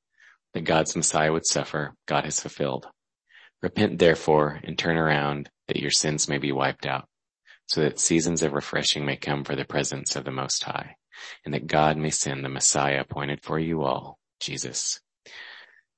that 0.52 0.64
God's 0.64 0.96
Messiah 0.96 1.30
would 1.30 1.46
suffer, 1.46 1.94
God 2.08 2.24
has 2.24 2.40
fulfilled. 2.40 2.88
Repent 3.62 4.00
therefore 4.00 4.58
and 4.64 4.76
turn 4.76 4.96
around 4.96 5.48
that 5.68 5.76
your 5.76 5.92
sins 5.92 6.28
may 6.28 6.38
be 6.38 6.50
wiped 6.50 6.86
out, 6.86 7.06
so 7.66 7.82
that 7.82 8.00
seasons 8.00 8.42
of 8.42 8.52
refreshing 8.52 9.06
may 9.06 9.14
come 9.14 9.44
for 9.44 9.54
the 9.54 9.64
presence 9.64 10.16
of 10.16 10.24
the 10.24 10.32
Most 10.32 10.64
High, 10.64 10.96
and 11.44 11.54
that 11.54 11.68
God 11.68 11.96
may 11.96 12.10
send 12.10 12.44
the 12.44 12.48
Messiah 12.48 13.02
appointed 13.02 13.44
for 13.44 13.60
you 13.60 13.84
all, 13.84 14.18
Jesus, 14.40 15.00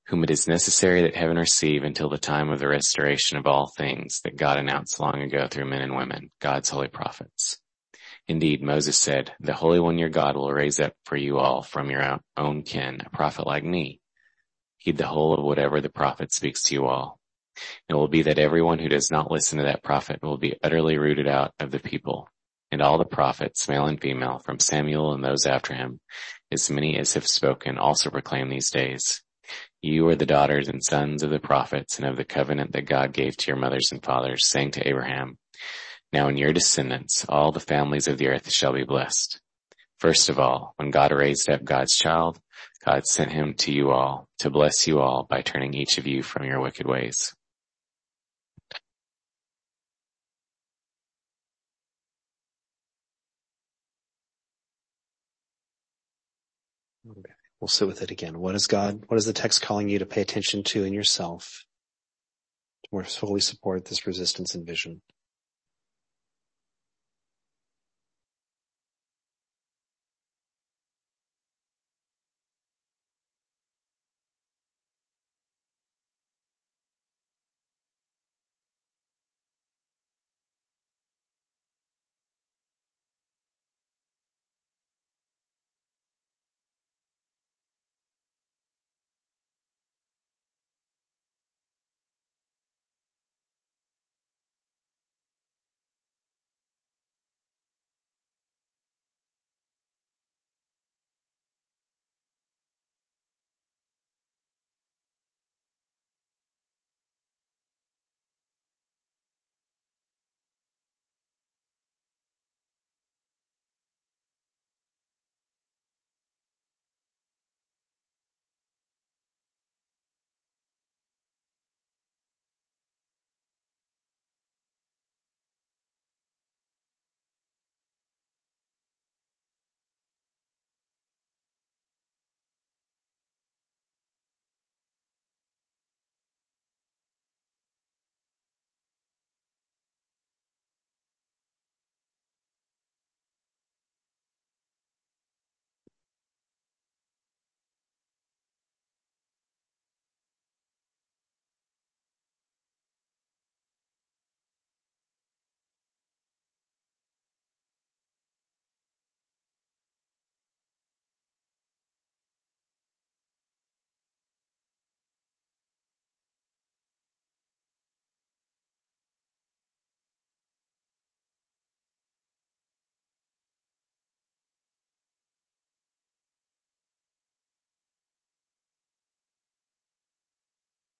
whom 0.05 0.23
it 0.23 0.29
is 0.29 0.47
necessary 0.47 1.01
that 1.01 1.15
heaven 1.15 1.39
receive 1.39 1.83
until 1.83 2.09
the 2.09 2.19
time 2.19 2.51
of 2.51 2.59
the 2.59 2.67
restoration 2.67 3.39
of 3.39 3.47
all 3.47 3.71
things 3.75 4.21
that 4.23 4.37
God 4.37 4.59
announced 4.59 4.99
long 4.99 5.19
ago 5.23 5.47
through 5.49 5.65
men 5.65 5.81
and 5.81 5.95
women, 5.95 6.29
God's 6.39 6.69
holy 6.69 6.89
prophets 6.89 7.57
Indeed, 8.27 8.63
Moses 8.63 8.97
said, 8.97 9.33
the 9.41 9.53
Holy 9.53 9.79
One 9.79 9.97
your 9.97 10.09
God 10.09 10.37
will 10.37 10.51
raise 10.51 10.79
up 10.79 10.93
for 11.05 11.17
you 11.17 11.39
all 11.39 11.61
from 11.61 11.89
your 11.89 12.19
own 12.37 12.63
kin 12.63 13.01
a 13.05 13.09
prophet 13.09 13.45
like 13.45 13.65
me. 13.65 13.99
Heed 14.77 14.97
the 14.97 15.07
whole 15.07 15.33
of 15.33 15.43
whatever 15.43 15.81
the 15.81 15.89
prophet 15.89 16.33
speaks 16.33 16.63
to 16.63 16.73
you 16.73 16.85
all. 16.85 17.19
It 17.89 17.93
will 17.93 18.07
be 18.07 18.23
that 18.23 18.39
everyone 18.39 18.79
who 18.79 18.89
does 18.89 19.11
not 19.11 19.29
listen 19.29 19.57
to 19.57 19.65
that 19.65 19.83
prophet 19.83 20.19
will 20.21 20.37
be 20.37 20.57
utterly 20.63 20.97
rooted 20.97 21.27
out 21.27 21.53
of 21.59 21.71
the 21.71 21.79
people. 21.79 22.29
And 22.71 22.81
all 22.81 22.97
the 22.97 23.05
prophets, 23.05 23.69
male 23.69 23.85
and 23.85 24.01
female, 24.01 24.39
from 24.39 24.57
Samuel 24.57 25.13
and 25.13 25.23
those 25.23 25.45
after 25.45 25.73
him, 25.73 25.99
as 26.51 26.71
many 26.71 26.97
as 26.97 27.13
have 27.13 27.27
spoken, 27.27 27.77
also 27.77 28.09
proclaim 28.09 28.49
these 28.49 28.71
days. 28.71 29.21
You 29.81 30.07
are 30.07 30.15
the 30.15 30.25
daughters 30.25 30.69
and 30.69 30.83
sons 30.83 31.23
of 31.23 31.29
the 31.29 31.39
prophets 31.39 31.97
and 31.97 32.07
of 32.07 32.15
the 32.15 32.23
covenant 32.23 32.71
that 32.71 32.85
God 32.85 33.13
gave 33.13 33.37
to 33.37 33.47
your 33.47 33.57
mothers 33.57 33.89
and 33.91 34.03
fathers, 34.03 34.47
saying 34.47 34.71
to 34.71 34.87
Abraham, 34.87 35.37
now 36.13 36.27
in 36.27 36.37
your 36.37 36.53
descendants, 36.53 37.25
all 37.27 37.51
the 37.51 37.59
families 37.59 38.07
of 38.07 38.17
the 38.17 38.27
earth 38.27 38.51
shall 38.51 38.73
be 38.73 38.83
blessed. 38.83 39.41
First 39.97 40.29
of 40.29 40.37
all, 40.39 40.73
when 40.77 40.91
God 40.91 41.11
raised 41.11 41.49
up 41.49 41.63
God's 41.63 41.95
child, 41.95 42.39
God 42.85 43.05
sent 43.05 43.31
him 43.31 43.53
to 43.59 43.71
you 43.71 43.91
all 43.91 44.27
to 44.39 44.49
bless 44.49 44.87
you 44.87 44.99
all 44.99 45.25
by 45.29 45.41
turning 45.41 45.73
each 45.73 45.97
of 45.97 46.05
you 46.05 46.21
from 46.21 46.45
your 46.45 46.59
wicked 46.59 46.85
ways. 46.85 47.33
Okay. 57.09 57.21
We'll 57.59 57.69
sit 57.69 57.87
with 57.87 58.01
it 58.01 58.11
again. 58.11 58.39
What 58.39 58.55
is 58.55 58.67
God, 58.67 59.05
what 59.07 59.17
is 59.17 59.25
the 59.25 59.33
text 59.33 59.61
calling 59.61 59.87
you 59.87 59.99
to 59.99 60.05
pay 60.05 60.21
attention 60.21 60.63
to 60.63 60.83
in 60.83 60.93
yourself 60.93 61.65
to 62.83 62.89
more 62.91 63.03
fully 63.05 63.39
support 63.39 63.85
this 63.85 64.05
resistance 64.05 64.53
and 64.53 64.65
vision? 64.65 65.01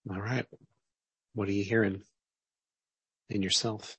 All 0.10 0.22
right. 0.22 0.46
What 1.34 1.48
are 1.48 1.54
you 1.54 1.63
hearing 1.63 2.04
in 3.30 3.42
yourself? 3.42 3.98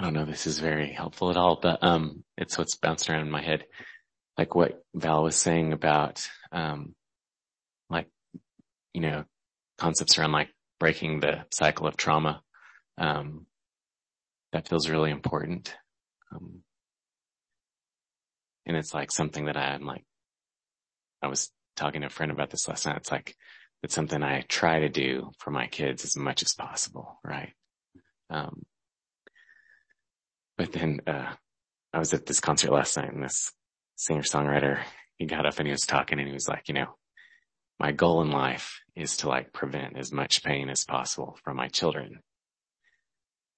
I 0.00 0.04
don't 0.04 0.14
know 0.14 0.22
if 0.22 0.28
this 0.28 0.46
is 0.46 0.60
very 0.60 0.90
helpful 0.90 1.28
at 1.28 1.36
all, 1.36 1.58
but 1.60 1.84
um, 1.84 2.24
it's 2.38 2.56
what's 2.56 2.74
bounced 2.74 3.10
around 3.10 3.20
in 3.20 3.30
my 3.30 3.42
head. 3.42 3.66
Like 4.38 4.54
what 4.54 4.82
Val 4.94 5.22
was 5.22 5.36
saying 5.36 5.74
about, 5.74 6.26
um, 6.52 6.94
like, 7.90 8.06
you 8.94 9.02
know, 9.02 9.24
concepts 9.76 10.16
around 10.16 10.32
like 10.32 10.48
breaking 10.78 11.20
the 11.20 11.44
cycle 11.52 11.86
of 11.86 11.98
trauma. 11.98 12.40
Um, 12.96 13.44
that 14.52 14.68
feels 14.68 14.88
really 14.88 15.10
important. 15.10 15.76
Um, 16.32 16.62
and 18.64 18.78
it's 18.78 18.94
like 18.94 19.12
something 19.12 19.44
that 19.44 19.58
I'm 19.58 19.84
like, 19.84 20.06
I 21.20 21.26
was 21.26 21.50
talking 21.76 22.00
to 22.00 22.06
a 22.06 22.10
friend 22.10 22.32
about 22.32 22.48
this 22.48 22.68
last 22.68 22.86
night. 22.86 22.96
It's 22.96 23.12
like, 23.12 23.36
it's 23.82 23.94
something 23.94 24.22
I 24.22 24.46
try 24.48 24.80
to 24.80 24.88
do 24.88 25.32
for 25.40 25.50
my 25.50 25.66
kids 25.66 26.06
as 26.06 26.16
much 26.16 26.42
as 26.42 26.54
possible. 26.54 27.20
Right. 27.22 27.52
Um, 28.30 28.62
but 30.60 30.72
then, 30.72 31.00
uh, 31.06 31.32
I 31.94 31.98
was 31.98 32.12
at 32.12 32.26
this 32.26 32.38
concert 32.38 32.70
last 32.70 32.94
night 32.98 33.10
and 33.10 33.24
this 33.24 33.50
singer 33.96 34.20
songwriter, 34.20 34.82
he 35.16 35.24
got 35.24 35.46
up 35.46 35.58
and 35.58 35.66
he 35.66 35.72
was 35.72 35.86
talking 35.86 36.18
and 36.18 36.28
he 36.28 36.34
was 36.34 36.48
like, 36.48 36.68
you 36.68 36.74
know, 36.74 36.96
my 37.78 37.92
goal 37.92 38.20
in 38.20 38.30
life 38.30 38.78
is 38.94 39.16
to 39.18 39.28
like 39.28 39.54
prevent 39.54 39.96
as 39.96 40.12
much 40.12 40.42
pain 40.42 40.68
as 40.68 40.84
possible 40.84 41.38
from 41.44 41.56
my 41.56 41.68
children. 41.68 42.20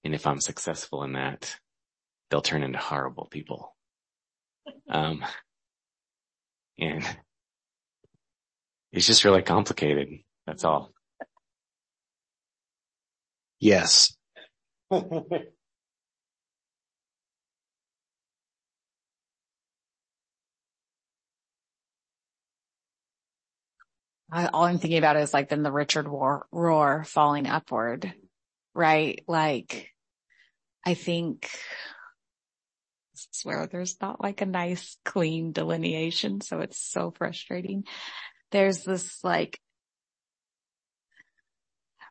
And 0.05 0.15
if 0.15 0.25
I'm 0.25 0.39
successful 0.39 1.03
in 1.03 1.11
that, 1.11 1.57
they'll 2.29 2.41
turn 2.41 2.63
into 2.63 2.79
horrible 2.79 3.27
people. 3.29 3.75
Um, 4.89 5.25
and 6.79 7.03
it's 8.93 9.07
just 9.07 9.25
really 9.25 9.41
complicated. 9.41 10.07
That's 10.47 10.63
all. 10.63 10.93
Yes. 13.59 14.15
I, 24.33 24.47
all 24.47 24.63
I'm 24.63 24.79
thinking 24.79 24.97
about 24.97 25.15
is 25.15 25.31
like 25.31 25.49
then 25.49 25.61
the 25.61 25.71
Richard 25.71 26.07
war, 26.07 26.47
Rohr 26.51 27.05
falling 27.05 27.45
upward, 27.45 28.11
right? 28.73 29.23
Like, 29.27 29.91
I 30.83 30.95
think 30.95 31.47
this 33.13 33.27
is 33.31 33.45
where 33.45 33.67
there's 33.67 33.95
not 34.01 34.21
like 34.21 34.41
a 34.41 34.47
nice 34.47 34.97
clean 35.05 35.51
delineation. 35.51 36.41
So 36.41 36.61
it's 36.61 36.79
so 36.79 37.11
frustrating. 37.11 37.83
There's 38.49 38.83
this 38.83 39.23
like 39.23 39.59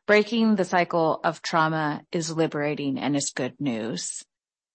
breaking 0.07 0.55
the 0.55 0.65
cycle 0.65 1.19
of 1.25 1.41
trauma 1.41 2.03
is 2.13 2.31
liberating 2.31 2.99
and 2.99 3.17
is 3.17 3.31
good 3.35 3.59
news. 3.59 4.23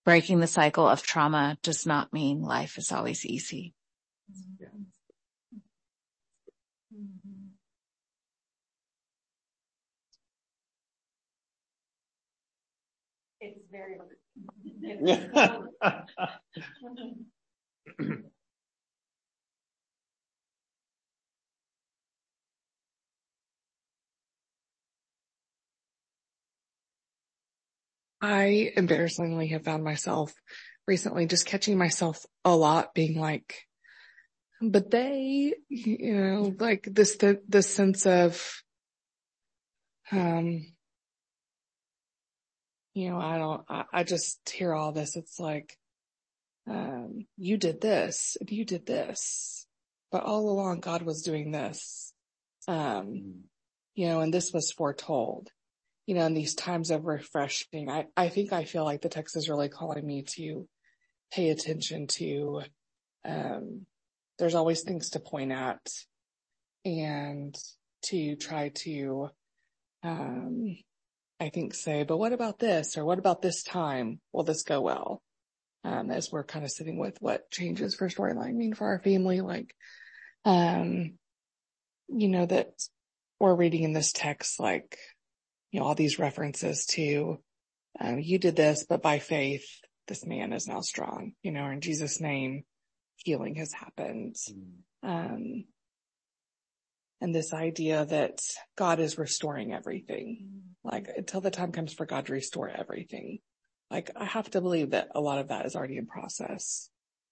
Breaking 0.04 0.40
the 0.40 0.46
cycle 0.46 0.86
of 0.86 1.02
trauma 1.02 1.56
does 1.62 1.86
not 1.86 2.12
mean 2.12 2.42
life 2.42 2.76
is 2.76 2.92
always 2.92 3.24
easy. 3.24 3.72
Mm-hmm. 4.30 4.82
It's 4.86 4.97
very. 13.70 13.96
I 28.20 28.72
embarrassingly 28.76 29.48
have 29.48 29.64
found 29.64 29.84
myself 29.84 30.34
recently 30.86 31.26
just 31.26 31.46
catching 31.46 31.78
myself 31.78 32.24
a 32.44 32.54
lot 32.56 32.94
being 32.94 33.18
like, 33.18 33.54
but 34.60 34.90
they, 34.90 35.54
you 35.68 36.14
know, 36.14 36.54
like 36.58 36.88
this, 36.90 37.16
the, 37.16 37.40
the 37.48 37.62
sense 37.62 38.06
of, 38.06 38.62
um, 40.10 40.66
you 42.98 43.10
know, 43.10 43.20
I 43.20 43.38
don't, 43.38 43.62
I, 43.68 43.84
I 43.92 44.02
just 44.02 44.40
hear 44.50 44.74
all 44.74 44.90
this. 44.90 45.14
It's 45.14 45.38
like, 45.38 45.78
um, 46.68 47.26
you 47.36 47.56
did 47.56 47.80
this 47.80 48.36
and 48.40 48.50
you 48.50 48.64
did 48.64 48.86
this, 48.86 49.68
but 50.10 50.24
all 50.24 50.50
along 50.50 50.80
God 50.80 51.02
was 51.02 51.22
doing 51.22 51.52
this. 51.52 52.12
Um, 52.66 53.44
you 53.94 54.08
know, 54.08 54.18
and 54.18 54.34
this 54.34 54.52
was 54.52 54.72
foretold, 54.72 55.48
you 56.06 56.16
know, 56.16 56.26
in 56.26 56.34
these 56.34 56.56
times 56.56 56.90
of 56.90 57.04
refreshing, 57.06 57.88
I, 57.88 58.06
I 58.16 58.30
think 58.30 58.52
I 58.52 58.64
feel 58.64 58.84
like 58.84 59.02
the 59.02 59.08
text 59.08 59.36
is 59.36 59.48
really 59.48 59.68
calling 59.68 60.04
me 60.04 60.24
to 60.34 60.66
pay 61.32 61.50
attention 61.50 62.08
to, 62.08 62.62
um, 63.24 63.86
there's 64.40 64.56
always 64.56 64.82
things 64.82 65.10
to 65.10 65.20
point 65.20 65.52
at 65.52 65.86
and 66.84 67.54
to 68.06 68.34
try 68.34 68.70
to, 68.70 69.30
um, 70.02 70.76
I 71.40 71.50
think 71.50 71.74
say, 71.74 72.02
but 72.02 72.16
what 72.16 72.32
about 72.32 72.58
this 72.58 72.96
or 72.96 73.04
what 73.04 73.18
about 73.18 73.42
this 73.42 73.62
time? 73.62 74.20
Will 74.32 74.44
this 74.44 74.62
go 74.62 74.80
well? 74.80 75.22
Um, 75.84 76.10
as 76.10 76.32
we're 76.32 76.44
kind 76.44 76.64
of 76.64 76.72
sitting 76.72 76.98
with 76.98 77.16
what 77.20 77.50
changes 77.50 77.94
for 77.94 78.08
storyline 78.08 78.54
mean 78.54 78.74
for 78.74 78.88
our 78.88 78.98
family, 78.98 79.40
like, 79.40 79.74
um, 80.44 81.14
you 82.08 82.28
know, 82.28 82.46
that 82.46 82.72
we're 83.38 83.54
reading 83.54 83.84
in 83.84 83.92
this 83.92 84.12
text, 84.12 84.58
like, 84.58 84.98
you 85.70 85.78
know, 85.78 85.86
all 85.86 85.94
these 85.94 86.18
references 86.18 86.86
to, 86.86 87.38
um, 88.00 88.18
you 88.18 88.38
did 88.38 88.56
this, 88.56 88.84
but 88.88 89.02
by 89.02 89.20
faith, 89.20 89.66
this 90.08 90.26
man 90.26 90.52
is 90.52 90.66
now 90.66 90.80
strong, 90.80 91.32
you 91.42 91.52
know, 91.52 91.66
in 91.66 91.80
Jesus 91.80 92.20
name, 92.20 92.64
healing 93.16 93.54
has 93.56 93.72
happened. 93.72 94.34
Um, 95.02 95.64
and 97.20 97.34
this 97.34 97.52
idea 97.52 98.04
that 98.06 98.40
God 98.76 99.00
is 99.00 99.18
restoring 99.18 99.72
everything, 99.72 100.62
like 100.84 101.08
until 101.16 101.40
the 101.40 101.50
time 101.50 101.72
comes 101.72 101.92
for 101.92 102.06
God 102.06 102.26
to 102.26 102.32
restore 102.32 102.68
everything. 102.68 103.38
Like 103.90 104.10
I 104.16 104.24
have 104.24 104.50
to 104.50 104.60
believe 104.60 104.90
that 104.90 105.08
a 105.14 105.20
lot 105.20 105.38
of 105.38 105.48
that 105.48 105.66
is 105.66 105.74
already 105.74 105.96
in 105.96 106.06
process, 106.06 106.90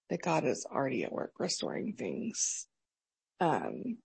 that 0.09 0.21
God 0.21 0.45
is 0.45 0.65
already 0.69 1.03
at 1.03 1.11
work 1.11 1.33
restoring 1.39 1.93
things. 1.93 2.67
Um, 3.39 3.97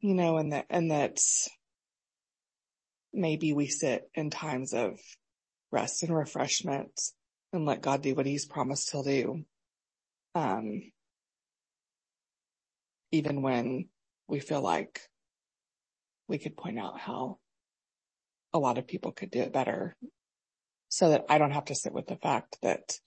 you 0.00 0.14
know, 0.14 0.36
and 0.36 0.52
that, 0.52 0.66
and 0.68 0.90
that 0.90 1.18
maybe 3.14 3.52
we 3.52 3.66
sit 3.66 4.10
in 4.14 4.28
times 4.30 4.74
of 4.74 4.98
rest 5.70 6.02
and 6.02 6.14
refreshment 6.14 7.00
and 7.52 7.64
let 7.64 7.80
God 7.80 8.02
do 8.02 8.14
what 8.14 8.26
he's 8.26 8.44
promised 8.44 8.90
he'll 8.90 9.02
do. 9.02 9.44
Um, 10.34 10.82
even 13.12 13.42
when 13.42 13.88
we 14.28 14.40
feel 14.40 14.60
like 14.60 15.00
we 16.28 16.38
could 16.38 16.56
point 16.56 16.78
out 16.78 16.98
how 16.98 17.38
a 18.52 18.58
lot 18.58 18.78
of 18.78 18.86
people 18.86 19.12
could 19.12 19.30
do 19.30 19.40
it 19.40 19.52
better 19.52 19.96
so 20.88 21.10
that 21.10 21.26
I 21.28 21.38
don't 21.38 21.52
have 21.52 21.66
to 21.66 21.74
sit 21.74 21.92
with 21.92 22.06
the 22.06 22.16
fact 22.16 22.58
that 22.62 22.98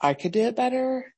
I 0.00 0.14
could 0.14 0.32
do 0.32 0.44
it 0.44 0.56
better 0.56 1.14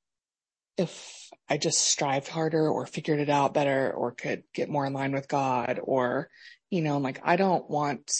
if 0.77 1.31
I 1.49 1.59
just 1.59 1.79
strived 1.79 2.29
harder 2.29 2.69
or 2.69 2.87
figured 2.87 3.21
it 3.21 3.29
out 3.29 3.55
better 3.55 3.93
or 3.93 4.13
could 4.13 4.45
get 4.55 4.71
more 4.71 4.87
in 4.87 4.93
line 4.93 5.13
with 5.13 5.29
God 5.29 5.81
or, 5.83 6.29
you 6.71 6.83
know, 6.83 6.99
like 6.99 7.21
I 7.23 7.37
don't 7.37 7.69
want 7.69 8.11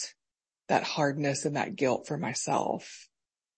that 0.69 0.83
hardness 0.83 1.45
and 1.45 1.55
that 1.55 1.75
guilt 1.75 2.07
for 2.07 2.17
myself. 2.17 3.07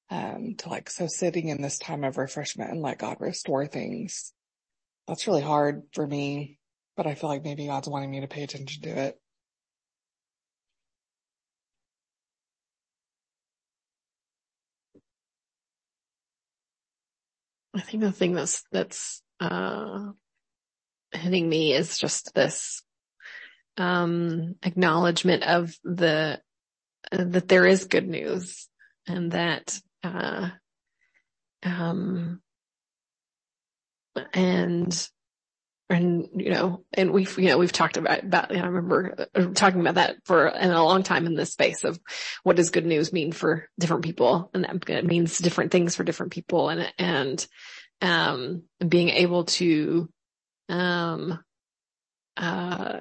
Um, 0.10 0.54
to 0.60 0.70
like, 0.70 0.90
so 0.90 1.08
sitting 1.08 1.48
in 1.50 1.62
this 1.62 1.80
time 1.80 2.04
of 2.04 2.18
refreshment 2.18 2.72
and 2.72 2.82
let 2.82 3.00
God 3.00 3.18
restore 3.20 3.66
things. 3.66 4.34
That's 5.08 5.28
really 5.28 5.42
hard 5.42 5.84
for 5.94 6.06
me, 6.06 6.58
but 6.98 7.06
I 7.06 7.16
feel 7.16 7.30
like 7.30 7.44
maybe 7.44 7.68
God's 7.68 7.88
wanting 7.88 8.10
me 8.12 8.22
to 8.22 8.28
pay 8.28 8.44
attention 8.44 8.82
to 8.84 8.90
it. 8.90 9.20
I 17.76 17.82
think 17.82 18.02
the 18.02 18.12
thing 18.12 18.34
that's, 18.34 18.64
that's, 18.72 19.22
uh, 19.40 20.12
hitting 21.12 21.48
me 21.48 21.74
is 21.74 21.98
just 22.00 22.34
this, 22.34 22.82
um, 23.78 24.56
acknowledgement 24.64 25.44
of 25.44 25.76
the, 25.84 26.40
uh, 27.12 27.24
that 27.26 27.48
there 27.48 27.66
is 27.66 27.86
good 27.86 28.08
news 28.08 28.70
and 29.08 29.34
that, 29.34 29.80
uh, 30.04 30.50
um, 31.64 32.42
and, 34.34 35.10
and, 35.90 36.28
you 36.36 36.52
know, 36.52 36.84
and 36.94 37.12
we've, 37.12 37.38
you 37.38 37.50
know, 37.50 37.58
we've 37.58 37.72
talked 37.72 37.98
about, 37.98 38.24
about, 38.24 38.52
you 38.52 38.58
know, 38.58 38.64
I 38.64 38.68
remember 38.68 39.28
uh, 39.36 39.46
talking 39.54 39.82
about 39.82 39.96
that 39.96 40.18
for 40.26 40.48
in 40.48 40.72
a 40.72 40.84
long 40.84 41.04
time 41.04 41.26
in 41.26 41.36
this 41.36 41.52
space 41.52 41.84
of 41.84 42.00
what 42.44 42.56
does 42.56 42.70
good 42.72 42.86
news 42.86 43.14
mean 43.14 43.32
for 43.32 43.70
different 43.80 44.04
people? 44.04 44.50
And 44.54 44.64
that 44.64 45.06
means 45.06 45.38
different 45.38 45.72
things 45.72 45.96
for 45.96 46.04
different 46.04 46.32
people 46.32 46.70
and, 46.70 46.92
and, 46.98 47.48
um, 48.02 48.64
being 48.88 49.10
able 49.10 49.46
to, 49.46 50.10
um, 50.70 51.40
uh, 52.38 52.98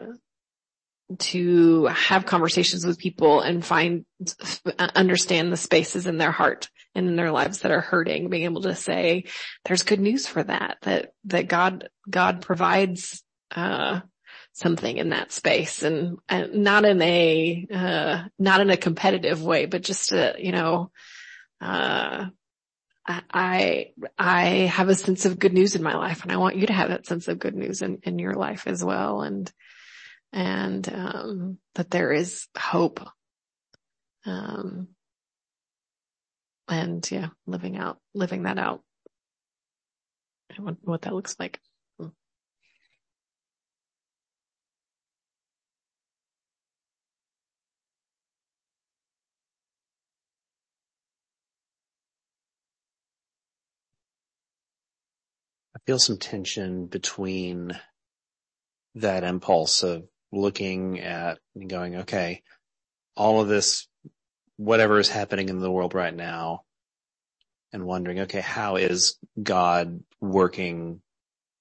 to 1.18 1.86
have 1.86 2.26
conversations 2.26 2.86
with 2.86 2.98
people 2.98 3.40
and 3.40 3.64
find, 3.64 4.04
understand 4.78 5.52
the 5.52 5.56
spaces 5.56 6.06
in 6.06 6.18
their 6.18 6.30
heart 6.32 6.68
and 6.94 7.08
in 7.08 7.16
their 7.16 7.32
lives 7.32 7.60
that 7.60 7.72
are 7.72 7.80
hurting, 7.80 8.28
being 8.30 8.44
able 8.44 8.62
to 8.62 8.74
say, 8.74 9.24
there's 9.64 9.82
good 9.82 10.00
news 10.00 10.26
for 10.26 10.42
that, 10.42 10.78
that, 10.82 11.12
that 11.24 11.48
God, 11.48 11.88
God 12.08 12.42
provides, 12.42 13.22
uh, 13.54 14.00
something 14.52 14.98
in 14.98 15.08
that 15.08 15.32
space 15.32 15.82
and, 15.82 16.18
and 16.28 16.62
not 16.62 16.84
in 16.84 17.02
a, 17.02 17.66
uh, 17.74 18.22
not 18.38 18.60
in 18.60 18.70
a 18.70 18.76
competitive 18.76 19.42
way, 19.42 19.66
but 19.66 19.82
just 19.82 20.12
a, 20.12 20.36
you 20.38 20.52
know, 20.52 20.92
uh, 21.60 22.26
I, 23.06 23.90
I 24.16 24.44
have 24.44 24.88
a 24.88 24.94
sense 24.94 25.26
of 25.26 25.38
good 25.38 25.52
news 25.52 25.74
in 25.74 25.82
my 25.82 25.94
life 25.94 26.22
and 26.22 26.32
I 26.32 26.36
want 26.36 26.56
you 26.56 26.68
to 26.68 26.72
have 26.72 26.88
that 26.88 27.06
sense 27.06 27.28
of 27.28 27.38
good 27.38 27.54
news 27.54 27.82
in, 27.82 27.98
in 28.04 28.18
your 28.18 28.34
life 28.34 28.66
as 28.66 28.82
well. 28.84 29.22
And, 29.22 29.52
and, 30.34 30.86
um, 30.92 31.58
that 31.76 31.90
there 31.90 32.12
is 32.12 32.48
hope. 32.58 33.00
Um, 34.26 34.88
and 36.68 37.08
yeah, 37.10 37.28
living 37.46 37.76
out, 37.78 37.98
living 38.14 38.42
that 38.42 38.58
out. 38.58 38.82
What, 40.58 40.76
what 40.82 41.02
that 41.02 41.14
looks 41.14 41.36
like. 41.38 41.60
I 55.76 55.80
feel 55.86 55.98
some 55.98 56.18
tension 56.18 56.86
between 56.86 57.78
that 58.94 59.24
impulse 59.24 59.82
of 59.82 60.04
looking 60.34 61.00
at 61.00 61.38
and 61.54 61.68
going, 61.68 61.96
okay, 61.96 62.42
all 63.16 63.40
of 63.40 63.48
this, 63.48 63.86
whatever 64.56 64.98
is 64.98 65.08
happening 65.08 65.48
in 65.48 65.60
the 65.60 65.70
world 65.70 65.94
right 65.94 66.14
now 66.14 66.62
and 67.72 67.84
wondering, 67.84 68.20
okay, 68.20 68.40
how 68.40 68.76
is 68.76 69.16
God 69.40 70.02
working 70.20 71.00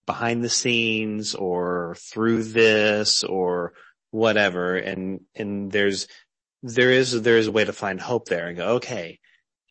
behind 0.06 0.44
the 0.44 0.50
scenes 0.50 1.34
or 1.36 1.96
through 1.98 2.44
this 2.44 3.24
or 3.24 3.74
whatever? 4.12 4.76
And, 4.76 5.22
and 5.36 5.72
there's, 5.72 6.08
there 6.62 6.92
is, 6.92 7.22
there 7.22 7.38
is 7.38 7.48
a 7.48 7.52
way 7.52 7.66
to 7.66 7.74
find 7.74 8.00
hope 8.00 8.28
there 8.28 8.48
and 8.48 8.58
go, 8.58 8.68
okay, 8.76 9.20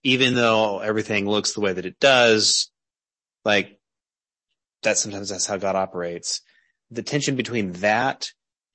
even 0.03 0.35
though 0.35 0.81
everything 0.81 1.29
looks 1.29 1.53
the 1.53 1.61
way 1.61 1.73
that 1.73 1.87
it 1.87 2.01
does, 2.01 2.71
like 3.45 3.79
that 4.83 4.99
sometimes 4.99 5.29
that's 5.29 5.47
how 5.47 5.57
God 5.57 5.77
operates. 5.77 6.41
The 6.91 7.03
tension 7.03 7.37
between 7.37 7.73
that 7.75 8.31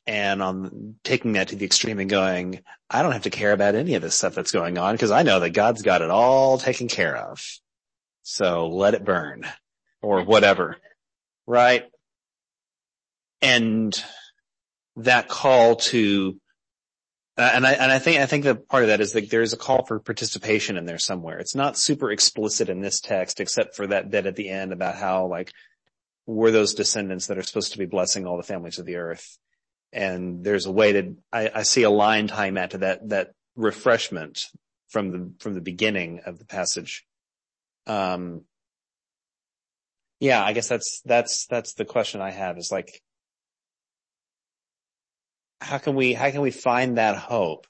and 0.07 0.41
on 0.41 0.95
taking 1.03 1.33
that 1.33 1.49
to 1.49 1.57
the 1.57 1.65
extreme 1.65 1.99
and 1.99 2.09
going, 2.09 2.61
I 2.89 3.03
don't 3.03 3.11
have 3.11 3.23
to 3.23 3.29
care 3.29 3.51
about 3.51 3.75
any 3.75 3.95
of 3.95 4.01
this 4.01 4.15
stuff 4.15 4.33
that's 4.33 4.51
going 4.51 4.77
on 4.77 4.95
because 4.95 5.11
I 5.11 5.23
know 5.23 5.41
that 5.41 5.49
God's 5.49 5.81
got 5.81 6.01
it 6.01 6.09
all 6.09 6.57
taken 6.57 6.87
care 6.87 7.15
of. 7.15 7.43
So 8.23 8.67
let 8.67 8.93
it 8.93 9.03
burn 9.03 9.45
or 10.01 10.23
whatever. 10.23 10.77
Right. 11.45 11.85
And 13.41 13.93
that 14.95 15.27
call 15.27 15.75
to, 15.75 16.39
uh, 17.37 17.51
and 17.53 17.67
I, 17.67 17.73
and 17.73 17.91
I 17.91 17.99
think, 17.99 18.19
I 18.19 18.25
think 18.25 18.45
that 18.45 18.67
part 18.67 18.83
of 18.83 18.89
that 18.89 19.01
is 19.01 19.11
that 19.11 19.29
there's 19.29 19.53
a 19.53 19.57
call 19.57 19.85
for 19.85 19.99
participation 19.99 20.77
in 20.77 20.85
there 20.85 20.97
somewhere. 20.97 21.37
It's 21.37 21.53
not 21.53 21.77
super 21.77 22.11
explicit 22.11 22.69
in 22.69 22.81
this 22.81 23.01
text, 23.01 23.41
except 23.41 23.75
for 23.75 23.87
that 23.87 24.09
bit 24.09 24.25
at 24.25 24.35
the 24.35 24.49
end 24.49 24.71
about 24.71 24.95
how 24.95 25.27
like, 25.27 25.51
we're 26.25 26.51
those 26.51 26.73
descendants 26.73 27.27
that 27.27 27.37
are 27.37 27.43
supposed 27.43 27.73
to 27.73 27.77
be 27.77 27.85
blessing 27.85 28.25
all 28.25 28.37
the 28.37 28.43
families 28.43 28.79
of 28.79 28.85
the 28.85 28.95
earth. 28.95 29.37
And 29.93 30.43
there's 30.43 30.65
a 30.65 30.71
way 30.71 30.91
to, 30.93 31.15
I, 31.31 31.49
I 31.55 31.63
see 31.63 31.83
a 31.83 31.89
line 31.89 32.27
that 32.55 32.71
to 32.71 32.79
that, 32.79 33.09
that 33.09 33.31
refreshment 33.55 34.39
from 34.89 35.11
the, 35.11 35.31
from 35.39 35.53
the 35.53 35.61
beginning 35.61 36.21
of 36.25 36.39
the 36.39 36.45
passage. 36.45 37.05
Um, 37.85 38.43
yeah, 40.19 40.43
I 40.43 40.53
guess 40.53 40.67
that's, 40.67 41.01
that's, 41.05 41.45
that's 41.47 41.73
the 41.73 41.85
question 41.85 42.21
I 42.21 42.31
have 42.31 42.57
is 42.57 42.71
like, 42.71 43.01
how 45.61 45.77
can 45.77 45.95
we, 45.95 46.13
how 46.13 46.29
can 46.31 46.41
we 46.41 46.51
find 46.51 46.97
that 46.97 47.17
hope 47.17 47.65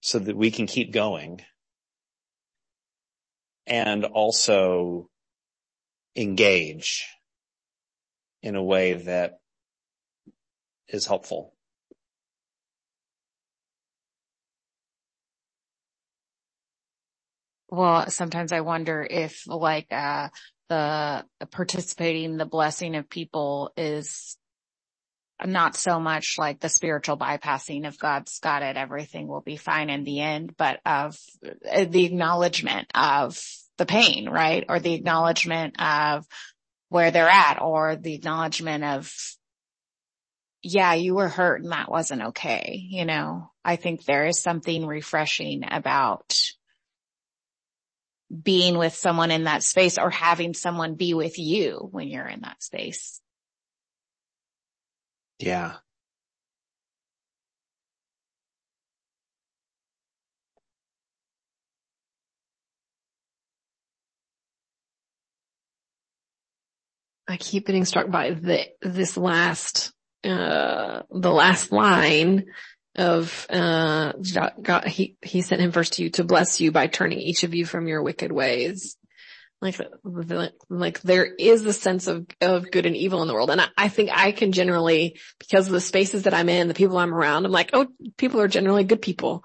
so 0.00 0.18
that 0.18 0.36
we 0.36 0.50
can 0.50 0.66
keep 0.66 0.92
going 0.92 1.40
and 3.66 4.04
also 4.04 5.08
engage 6.14 7.04
in 8.42 8.54
a 8.54 8.62
way 8.62 8.94
that 8.94 9.38
is 10.88 11.06
helpful. 11.06 11.54
Well, 17.68 18.08
sometimes 18.10 18.52
I 18.52 18.60
wonder 18.60 19.06
if 19.08 19.46
like, 19.46 19.92
uh, 19.92 20.28
the 20.68 21.24
participating, 21.50 22.36
the 22.36 22.46
blessing 22.46 22.96
of 22.96 23.08
people 23.08 23.72
is 23.76 24.36
not 25.44 25.76
so 25.76 26.00
much 26.00 26.36
like 26.38 26.60
the 26.60 26.68
spiritual 26.68 27.16
bypassing 27.18 27.86
of 27.86 27.98
God's 27.98 28.38
got 28.38 28.62
it, 28.62 28.76
everything 28.76 29.28
will 29.28 29.42
be 29.42 29.56
fine 29.56 29.90
in 29.90 30.04
the 30.04 30.20
end, 30.20 30.56
but 30.56 30.80
of 30.86 31.16
uh, 31.44 31.84
the 31.84 32.06
acknowledgement 32.06 32.88
of 32.94 33.38
the 33.76 33.86
pain, 33.86 34.28
right? 34.28 34.64
Or 34.68 34.80
the 34.80 34.94
acknowledgement 34.94 35.80
of 35.80 36.26
where 36.88 37.10
they're 37.10 37.28
at 37.28 37.60
or 37.60 37.96
the 37.96 38.14
acknowledgement 38.14 38.82
of, 38.82 39.12
yeah, 40.66 40.94
you 40.94 41.14
were 41.14 41.28
hurt 41.28 41.62
and 41.62 41.70
that 41.70 41.90
wasn't 41.90 42.22
okay. 42.22 42.84
You 42.88 43.04
know, 43.04 43.50
I 43.64 43.76
think 43.76 44.04
there 44.04 44.26
is 44.26 44.40
something 44.40 44.84
refreshing 44.84 45.62
about 45.70 46.36
being 48.42 48.76
with 48.76 48.94
someone 48.94 49.30
in 49.30 49.44
that 49.44 49.62
space 49.62 49.96
or 49.96 50.10
having 50.10 50.54
someone 50.54 50.96
be 50.96 51.14
with 51.14 51.38
you 51.38 51.88
when 51.92 52.08
you're 52.08 52.26
in 52.26 52.40
that 52.40 52.62
space. 52.62 53.20
Yeah. 55.38 55.74
I 67.28 67.36
keep 67.36 67.66
getting 67.66 67.84
struck 67.84 68.10
by 68.10 68.30
the, 68.30 68.66
this 68.82 69.16
last, 69.16 69.92
uh, 70.26 71.02
the 71.10 71.32
last 71.32 71.72
line 71.72 72.46
of, 72.96 73.46
uh, 73.50 74.12
God, 74.60 74.86
he, 74.86 75.16
he 75.22 75.42
sent 75.42 75.60
him 75.60 75.72
first 75.72 75.94
to 75.94 76.02
you 76.02 76.10
to 76.10 76.24
bless 76.24 76.60
you 76.60 76.72
by 76.72 76.86
turning 76.86 77.20
each 77.20 77.44
of 77.44 77.54
you 77.54 77.64
from 77.66 77.88
your 77.88 78.02
wicked 78.02 78.32
ways. 78.32 78.96
Like, 79.62 79.80
like 80.68 81.00
there 81.00 81.24
is 81.24 81.64
a 81.64 81.72
sense 81.72 82.08
of, 82.08 82.26
of 82.40 82.70
good 82.70 82.84
and 82.86 82.96
evil 82.96 83.22
in 83.22 83.28
the 83.28 83.34
world. 83.34 83.50
And 83.50 83.60
I, 83.60 83.68
I 83.76 83.88
think 83.88 84.10
I 84.12 84.32
can 84.32 84.52
generally, 84.52 85.18
because 85.38 85.66
of 85.66 85.72
the 85.72 85.80
spaces 85.80 86.24
that 86.24 86.34
I'm 86.34 86.48
in, 86.48 86.68
the 86.68 86.74
people 86.74 86.98
I'm 86.98 87.14
around, 87.14 87.46
I'm 87.46 87.52
like, 87.52 87.70
oh, 87.72 87.86
people 88.18 88.40
are 88.40 88.48
generally 88.48 88.84
good 88.84 89.00
people. 89.00 89.44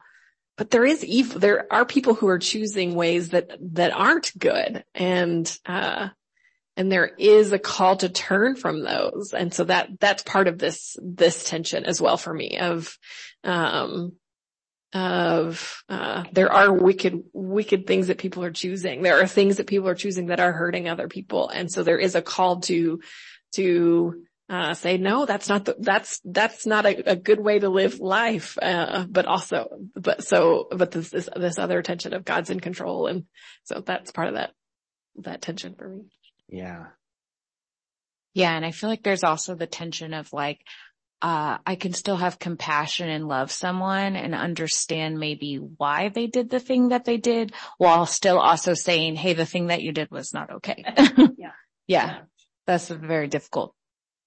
but 0.61 0.69
there 0.69 0.85
is 0.85 1.03
evil. 1.03 1.39
There 1.39 1.65
are 1.73 1.85
people 1.85 2.13
who 2.13 2.27
are 2.27 2.37
choosing 2.37 2.93
ways 2.93 3.29
that, 3.29 3.49
that 3.73 3.93
aren't 3.93 4.31
good. 4.37 4.83
And, 4.93 5.59
uh, 5.65 6.09
and 6.81 6.91
there 6.91 7.11
is 7.19 7.51
a 7.51 7.59
call 7.59 7.95
to 7.97 8.09
turn 8.09 8.55
from 8.55 8.81
those. 8.81 9.35
And 9.37 9.53
so 9.53 9.65
that, 9.65 9.99
that's 9.99 10.23
part 10.23 10.47
of 10.47 10.57
this, 10.57 10.97
this 10.99 11.47
tension 11.47 11.85
as 11.85 12.01
well 12.01 12.17
for 12.17 12.33
me 12.33 12.57
of, 12.57 12.97
um, 13.43 14.13
of, 14.91 15.83
uh, 15.87 16.23
there 16.31 16.51
are 16.51 16.73
wicked, 16.73 17.21
wicked 17.33 17.85
things 17.85 18.07
that 18.07 18.17
people 18.17 18.43
are 18.43 18.51
choosing. 18.51 19.03
There 19.03 19.21
are 19.21 19.27
things 19.27 19.57
that 19.57 19.67
people 19.67 19.89
are 19.89 19.95
choosing 19.95 20.25
that 20.25 20.39
are 20.39 20.51
hurting 20.51 20.89
other 20.89 21.07
people. 21.07 21.49
And 21.49 21.71
so 21.71 21.83
there 21.83 21.99
is 21.99 22.15
a 22.15 22.21
call 22.23 22.61
to, 22.61 22.99
to, 23.53 24.23
uh, 24.49 24.73
say, 24.73 24.97
no, 24.97 25.27
that's 25.27 25.47
not 25.47 25.65
the, 25.65 25.75
that's, 25.77 26.19
that's 26.25 26.65
not 26.65 26.87
a, 26.87 27.11
a 27.11 27.15
good 27.15 27.39
way 27.39 27.59
to 27.59 27.69
live 27.69 27.99
life. 27.99 28.57
Uh, 28.59 29.05
but 29.07 29.27
also, 29.27 29.69
but 29.93 30.23
so, 30.23 30.67
but 30.71 30.89
this, 30.89 31.11
this, 31.11 31.29
this 31.35 31.59
other 31.59 31.83
tension 31.83 32.15
of 32.15 32.25
God's 32.25 32.49
in 32.49 32.59
control. 32.59 33.05
And 33.05 33.25
so 33.65 33.83
that's 33.85 34.11
part 34.11 34.29
of 34.29 34.33
that, 34.33 34.51
that 35.17 35.43
tension 35.43 35.75
for 35.75 35.87
me. 35.87 36.05
Yeah. 36.51 36.87
Yeah. 38.33 38.55
And 38.55 38.65
I 38.65 38.71
feel 38.71 38.89
like 38.89 39.03
there's 39.03 39.23
also 39.23 39.55
the 39.55 39.67
tension 39.67 40.13
of 40.13 40.31
like, 40.31 40.61
uh, 41.21 41.57
I 41.65 41.75
can 41.75 41.93
still 41.93 42.17
have 42.17 42.39
compassion 42.39 43.07
and 43.07 43.27
love 43.27 43.51
someone 43.51 44.15
and 44.15 44.33
understand 44.33 45.19
maybe 45.19 45.55
why 45.55 46.09
they 46.09 46.27
did 46.27 46.49
the 46.49 46.59
thing 46.59 46.89
that 46.89 47.05
they 47.05 47.17
did 47.17 47.53
while 47.77 48.05
still 48.05 48.39
also 48.39 48.73
saying, 48.73 49.15
Hey, 49.15 49.33
the 49.33 49.45
thing 49.45 49.67
that 49.67 49.81
you 49.81 49.91
did 49.91 50.09
was 50.11 50.33
not 50.33 50.51
okay. 50.51 50.83
Yeah. 51.37 51.51
yeah. 51.87 52.17
That's 52.67 52.89
a 52.89 52.95
very 52.95 53.27
difficult, 53.27 53.75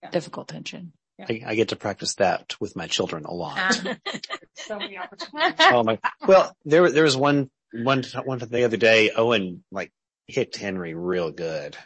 yeah. 0.02 0.10
difficult 0.10 0.48
tension. 0.48 0.92
Yeah. 1.18 1.26
I, 1.28 1.42
I, 1.46 1.54
get 1.54 1.68
to 1.68 1.76
practice 1.76 2.14
that 2.16 2.56
with 2.60 2.74
my 2.74 2.88
children 2.88 3.24
a 3.24 3.32
lot. 3.32 3.74
so 4.54 4.78
many 4.78 4.98
opportunities. 4.98 5.54
oh 5.60 5.84
my, 5.84 5.98
well, 6.26 6.56
there, 6.64 6.90
there 6.90 7.04
was 7.04 7.16
one, 7.16 7.50
one, 7.72 8.02
one 8.24 8.38
the 8.38 8.64
other 8.64 8.76
day, 8.76 9.10
Owen 9.10 9.62
like 9.70 9.92
hit 10.26 10.56
Henry 10.56 10.94
real 10.94 11.30
good. 11.30 11.76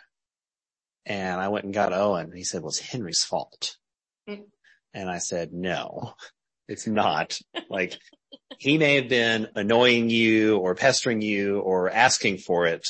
And 1.09 1.41
I 1.41 1.49
went 1.49 1.65
and 1.65 1.73
got 1.73 1.95
Owen. 1.95 2.33
He 2.35 2.45
said, 2.45 2.61
well, 2.61 2.69
it's 2.69 2.79
Henry's 2.79 3.25
fault. 3.25 3.77
Mm. 4.29 4.45
And 4.93 5.11
I 5.11 5.19
said, 5.19 5.55
no, 5.55 6.13
it's 6.69 6.87
not. 6.87 7.39
like 7.71 7.99
he 8.59 8.77
may 8.77 8.97
have 8.97 9.09
been 9.09 9.49
annoying 9.55 10.11
you 10.11 10.59
or 10.59 10.75
pestering 10.75 11.23
you 11.23 11.61
or 11.61 11.89
asking 11.91 12.39
for 12.39 12.67
it, 12.67 12.87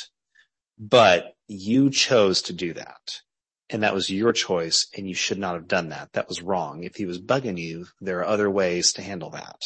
but 0.77 1.33
you 1.47 1.89
chose 1.89 2.43
to 2.43 2.53
do 2.53 2.73
that. 2.73 3.21
And 3.69 3.83
that 3.83 3.93
was 3.93 4.09
your 4.09 4.33
choice 4.33 4.87
and 4.97 5.07
you 5.07 5.15
should 5.15 5.39
not 5.39 5.53
have 5.53 5.67
done 5.67 5.89
that. 5.89 6.11
That 6.13 6.27
was 6.27 6.41
wrong. 6.41 6.83
If 6.83 6.95
he 6.95 7.05
was 7.05 7.21
bugging 7.21 7.57
you, 7.57 7.85
there 8.01 8.19
are 8.19 8.25
other 8.25 8.49
ways 8.49 8.93
to 8.93 9.01
handle 9.01 9.29
that. 9.29 9.61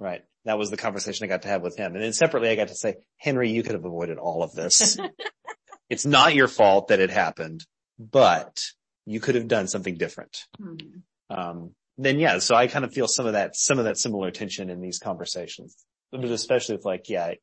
Right. 0.00 0.22
That 0.46 0.58
was 0.58 0.70
the 0.70 0.78
conversation 0.78 1.24
I 1.24 1.28
got 1.28 1.42
to 1.42 1.48
have 1.48 1.62
with 1.62 1.76
him. 1.76 1.94
And 1.94 2.02
then 2.02 2.14
separately 2.14 2.48
I 2.48 2.56
got 2.56 2.68
to 2.68 2.74
say, 2.74 2.96
Henry, 3.18 3.50
you 3.50 3.62
could 3.62 3.74
have 3.74 3.84
avoided 3.84 4.18
all 4.18 4.42
of 4.42 4.52
this. 4.52 4.96
it's 5.90 6.06
not 6.06 6.34
your 6.34 6.48
fault 6.48 6.88
that 6.88 7.00
it 7.00 7.10
happened, 7.10 7.66
but 7.98 8.62
you 9.04 9.20
could 9.20 9.34
have 9.34 9.48
done 9.48 9.66
something 9.66 9.96
different. 9.96 10.46
Mm-hmm. 10.60 11.36
Um, 11.36 11.72
then 11.98 12.18
yeah, 12.18 12.38
so 12.38 12.54
I 12.54 12.68
kind 12.68 12.84
of 12.84 12.94
feel 12.94 13.08
some 13.08 13.26
of 13.26 13.34
that, 13.34 13.56
some 13.56 13.78
of 13.78 13.84
that 13.84 13.98
similar 13.98 14.30
tension 14.30 14.70
in 14.70 14.80
these 14.80 14.98
conversations, 14.98 15.76
but 16.10 16.24
especially 16.24 16.76
with 16.76 16.84
like, 16.84 17.08
yeah, 17.08 17.24
I, 17.24 17.36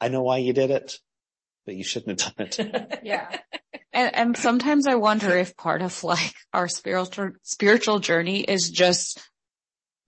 I 0.00 0.08
know 0.08 0.22
why 0.22 0.38
you 0.38 0.52
did 0.52 0.70
it, 0.70 0.98
but 1.66 1.74
you 1.74 1.84
shouldn't 1.84 2.22
have 2.22 2.36
done 2.36 2.46
it. 2.46 3.00
yeah. 3.02 3.38
And, 3.92 4.14
and 4.14 4.36
sometimes 4.36 4.86
I 4.86 4.94
wonder 4.94 5.36
if 5.36 5.56
part 5.56 5.82
of 5.82 6.04
like 6.04 6.34
our 6.52 6.68
spiritual, 6.68 7.32
spiritual 7.42 7.98
journey 7.98 8.40
is 8.40 8.70
just 8.70 9.20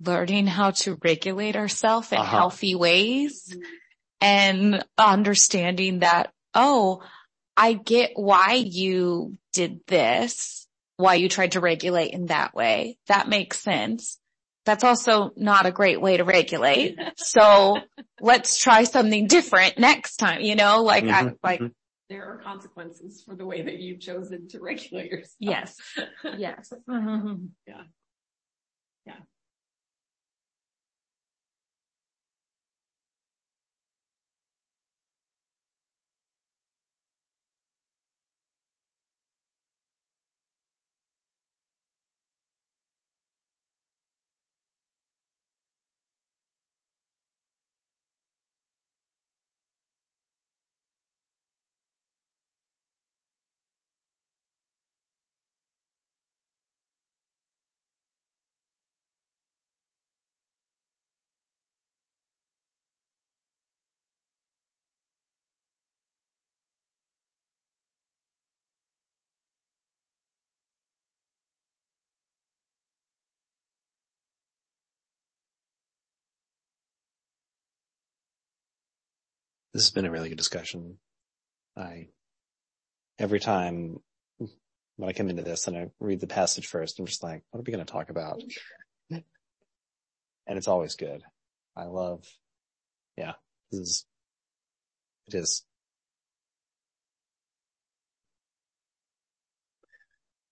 learning 0.00 0.46
how 0.46 0.70
to 0.70 0.98
regulate 1.02 1.56
ourselves 1.56 2.12
in 2.12 2.18
uh-huh. 2.18 2.36
healthy 2.36 2.74
ways 2.74 3.56
and 4.20 4.84
understanding 4.96 6.00
that, 6.00 6.32
oh, 6.54 7.02
I 7.58 7.72
get 7.72 8.12
why 8.14 8.52
you 8.52 9.36
did 9.52 9.80
this, 9.88 10.68
why 10.96 11.14
you 11.14 11.28
tried 11.28 11.52
to 11.52 11.60
regulate 11.60 12.12
in 12.12 12.26
that 12.26 12.54
way. 12.54 12.98
That 13.08 13.28
makes 13.28 13.58
sense. 13.58 14.18
That's 14.64 14.84
also 14.84 15.32
not 15.36 15.66
a 15.66 15.72
great 15.72 16.00
way 16.00 16.18
to 16.18 16.24
regulate. 16.24 16.96
So 17.16 17.78
let's 18.20 18.58
try 18.58 18.84
something 18.84 19.26
different 19.26 19.76
next 19.76 20.18
time, 20.18 20.40
you 20.40 20.54
know, 20.54 20.82
like 20.84 21.04
mm-hmm. 21.04 21.28
I, 21.28 21.32
like 21.42 21.60
mm-hmm. 21.60 21.72
there 22.08 22.24
are 22.26 22.38
consequences 22.38 23.22
for 23.26 23.34
the 23.34 23.44
way 23.44 23.62
that 23.62 23.80
you've 23.80 24.00
chosen 24.00 24.46
to 24.48 24.60
regulate 24.60 25.10
yourself. 25.10 25.34
Yes. 25.40 25.76
yes. 26.38 26.72
Mm-hmm. 26.88 27.46
Yeah. 27.66 27.82
Yeah. 29.04 29.14
This 79.72 79.84
has 79.84 79.90
been 79.90 80.06
a 80.06 80.10
really 80.10 80.28
good 80.28 80.38
discussion. 80.38 80.98
I, 81.76 82.08
every 83.18 83.40
time 83.40 83.98
when 84.96 85.08
I 85.08 85.12
come 85.12 85.28
into 85.28 85.42
this 85.42 85.66
and 85.66 85.76
I 85.76 85.90
read 86.00 86.20
the 86.20 86.26
passage 86.26 86.66
first, 86.66 86.98
I'm 86.98 87.06
just 87.06 87.22
like, 87.22 87.42
what 87.50 87.60
are 87.60 87.62
we 87.66 87.72
going 87.72 87.84
to 87.84 87.92
talk 87.92 88.10
about? 88.10 88.42
and 89.10 89.22
it's 90.48 90.68
always 90.68 90.96
good. 90.96 91.22
I 91.76 91.84
love, 91.84 92.24
yeah, 93.16 93.34
this 93.70 93.80
is, 93.80 94.06
it 95.28 95.34
is 95.34 95.64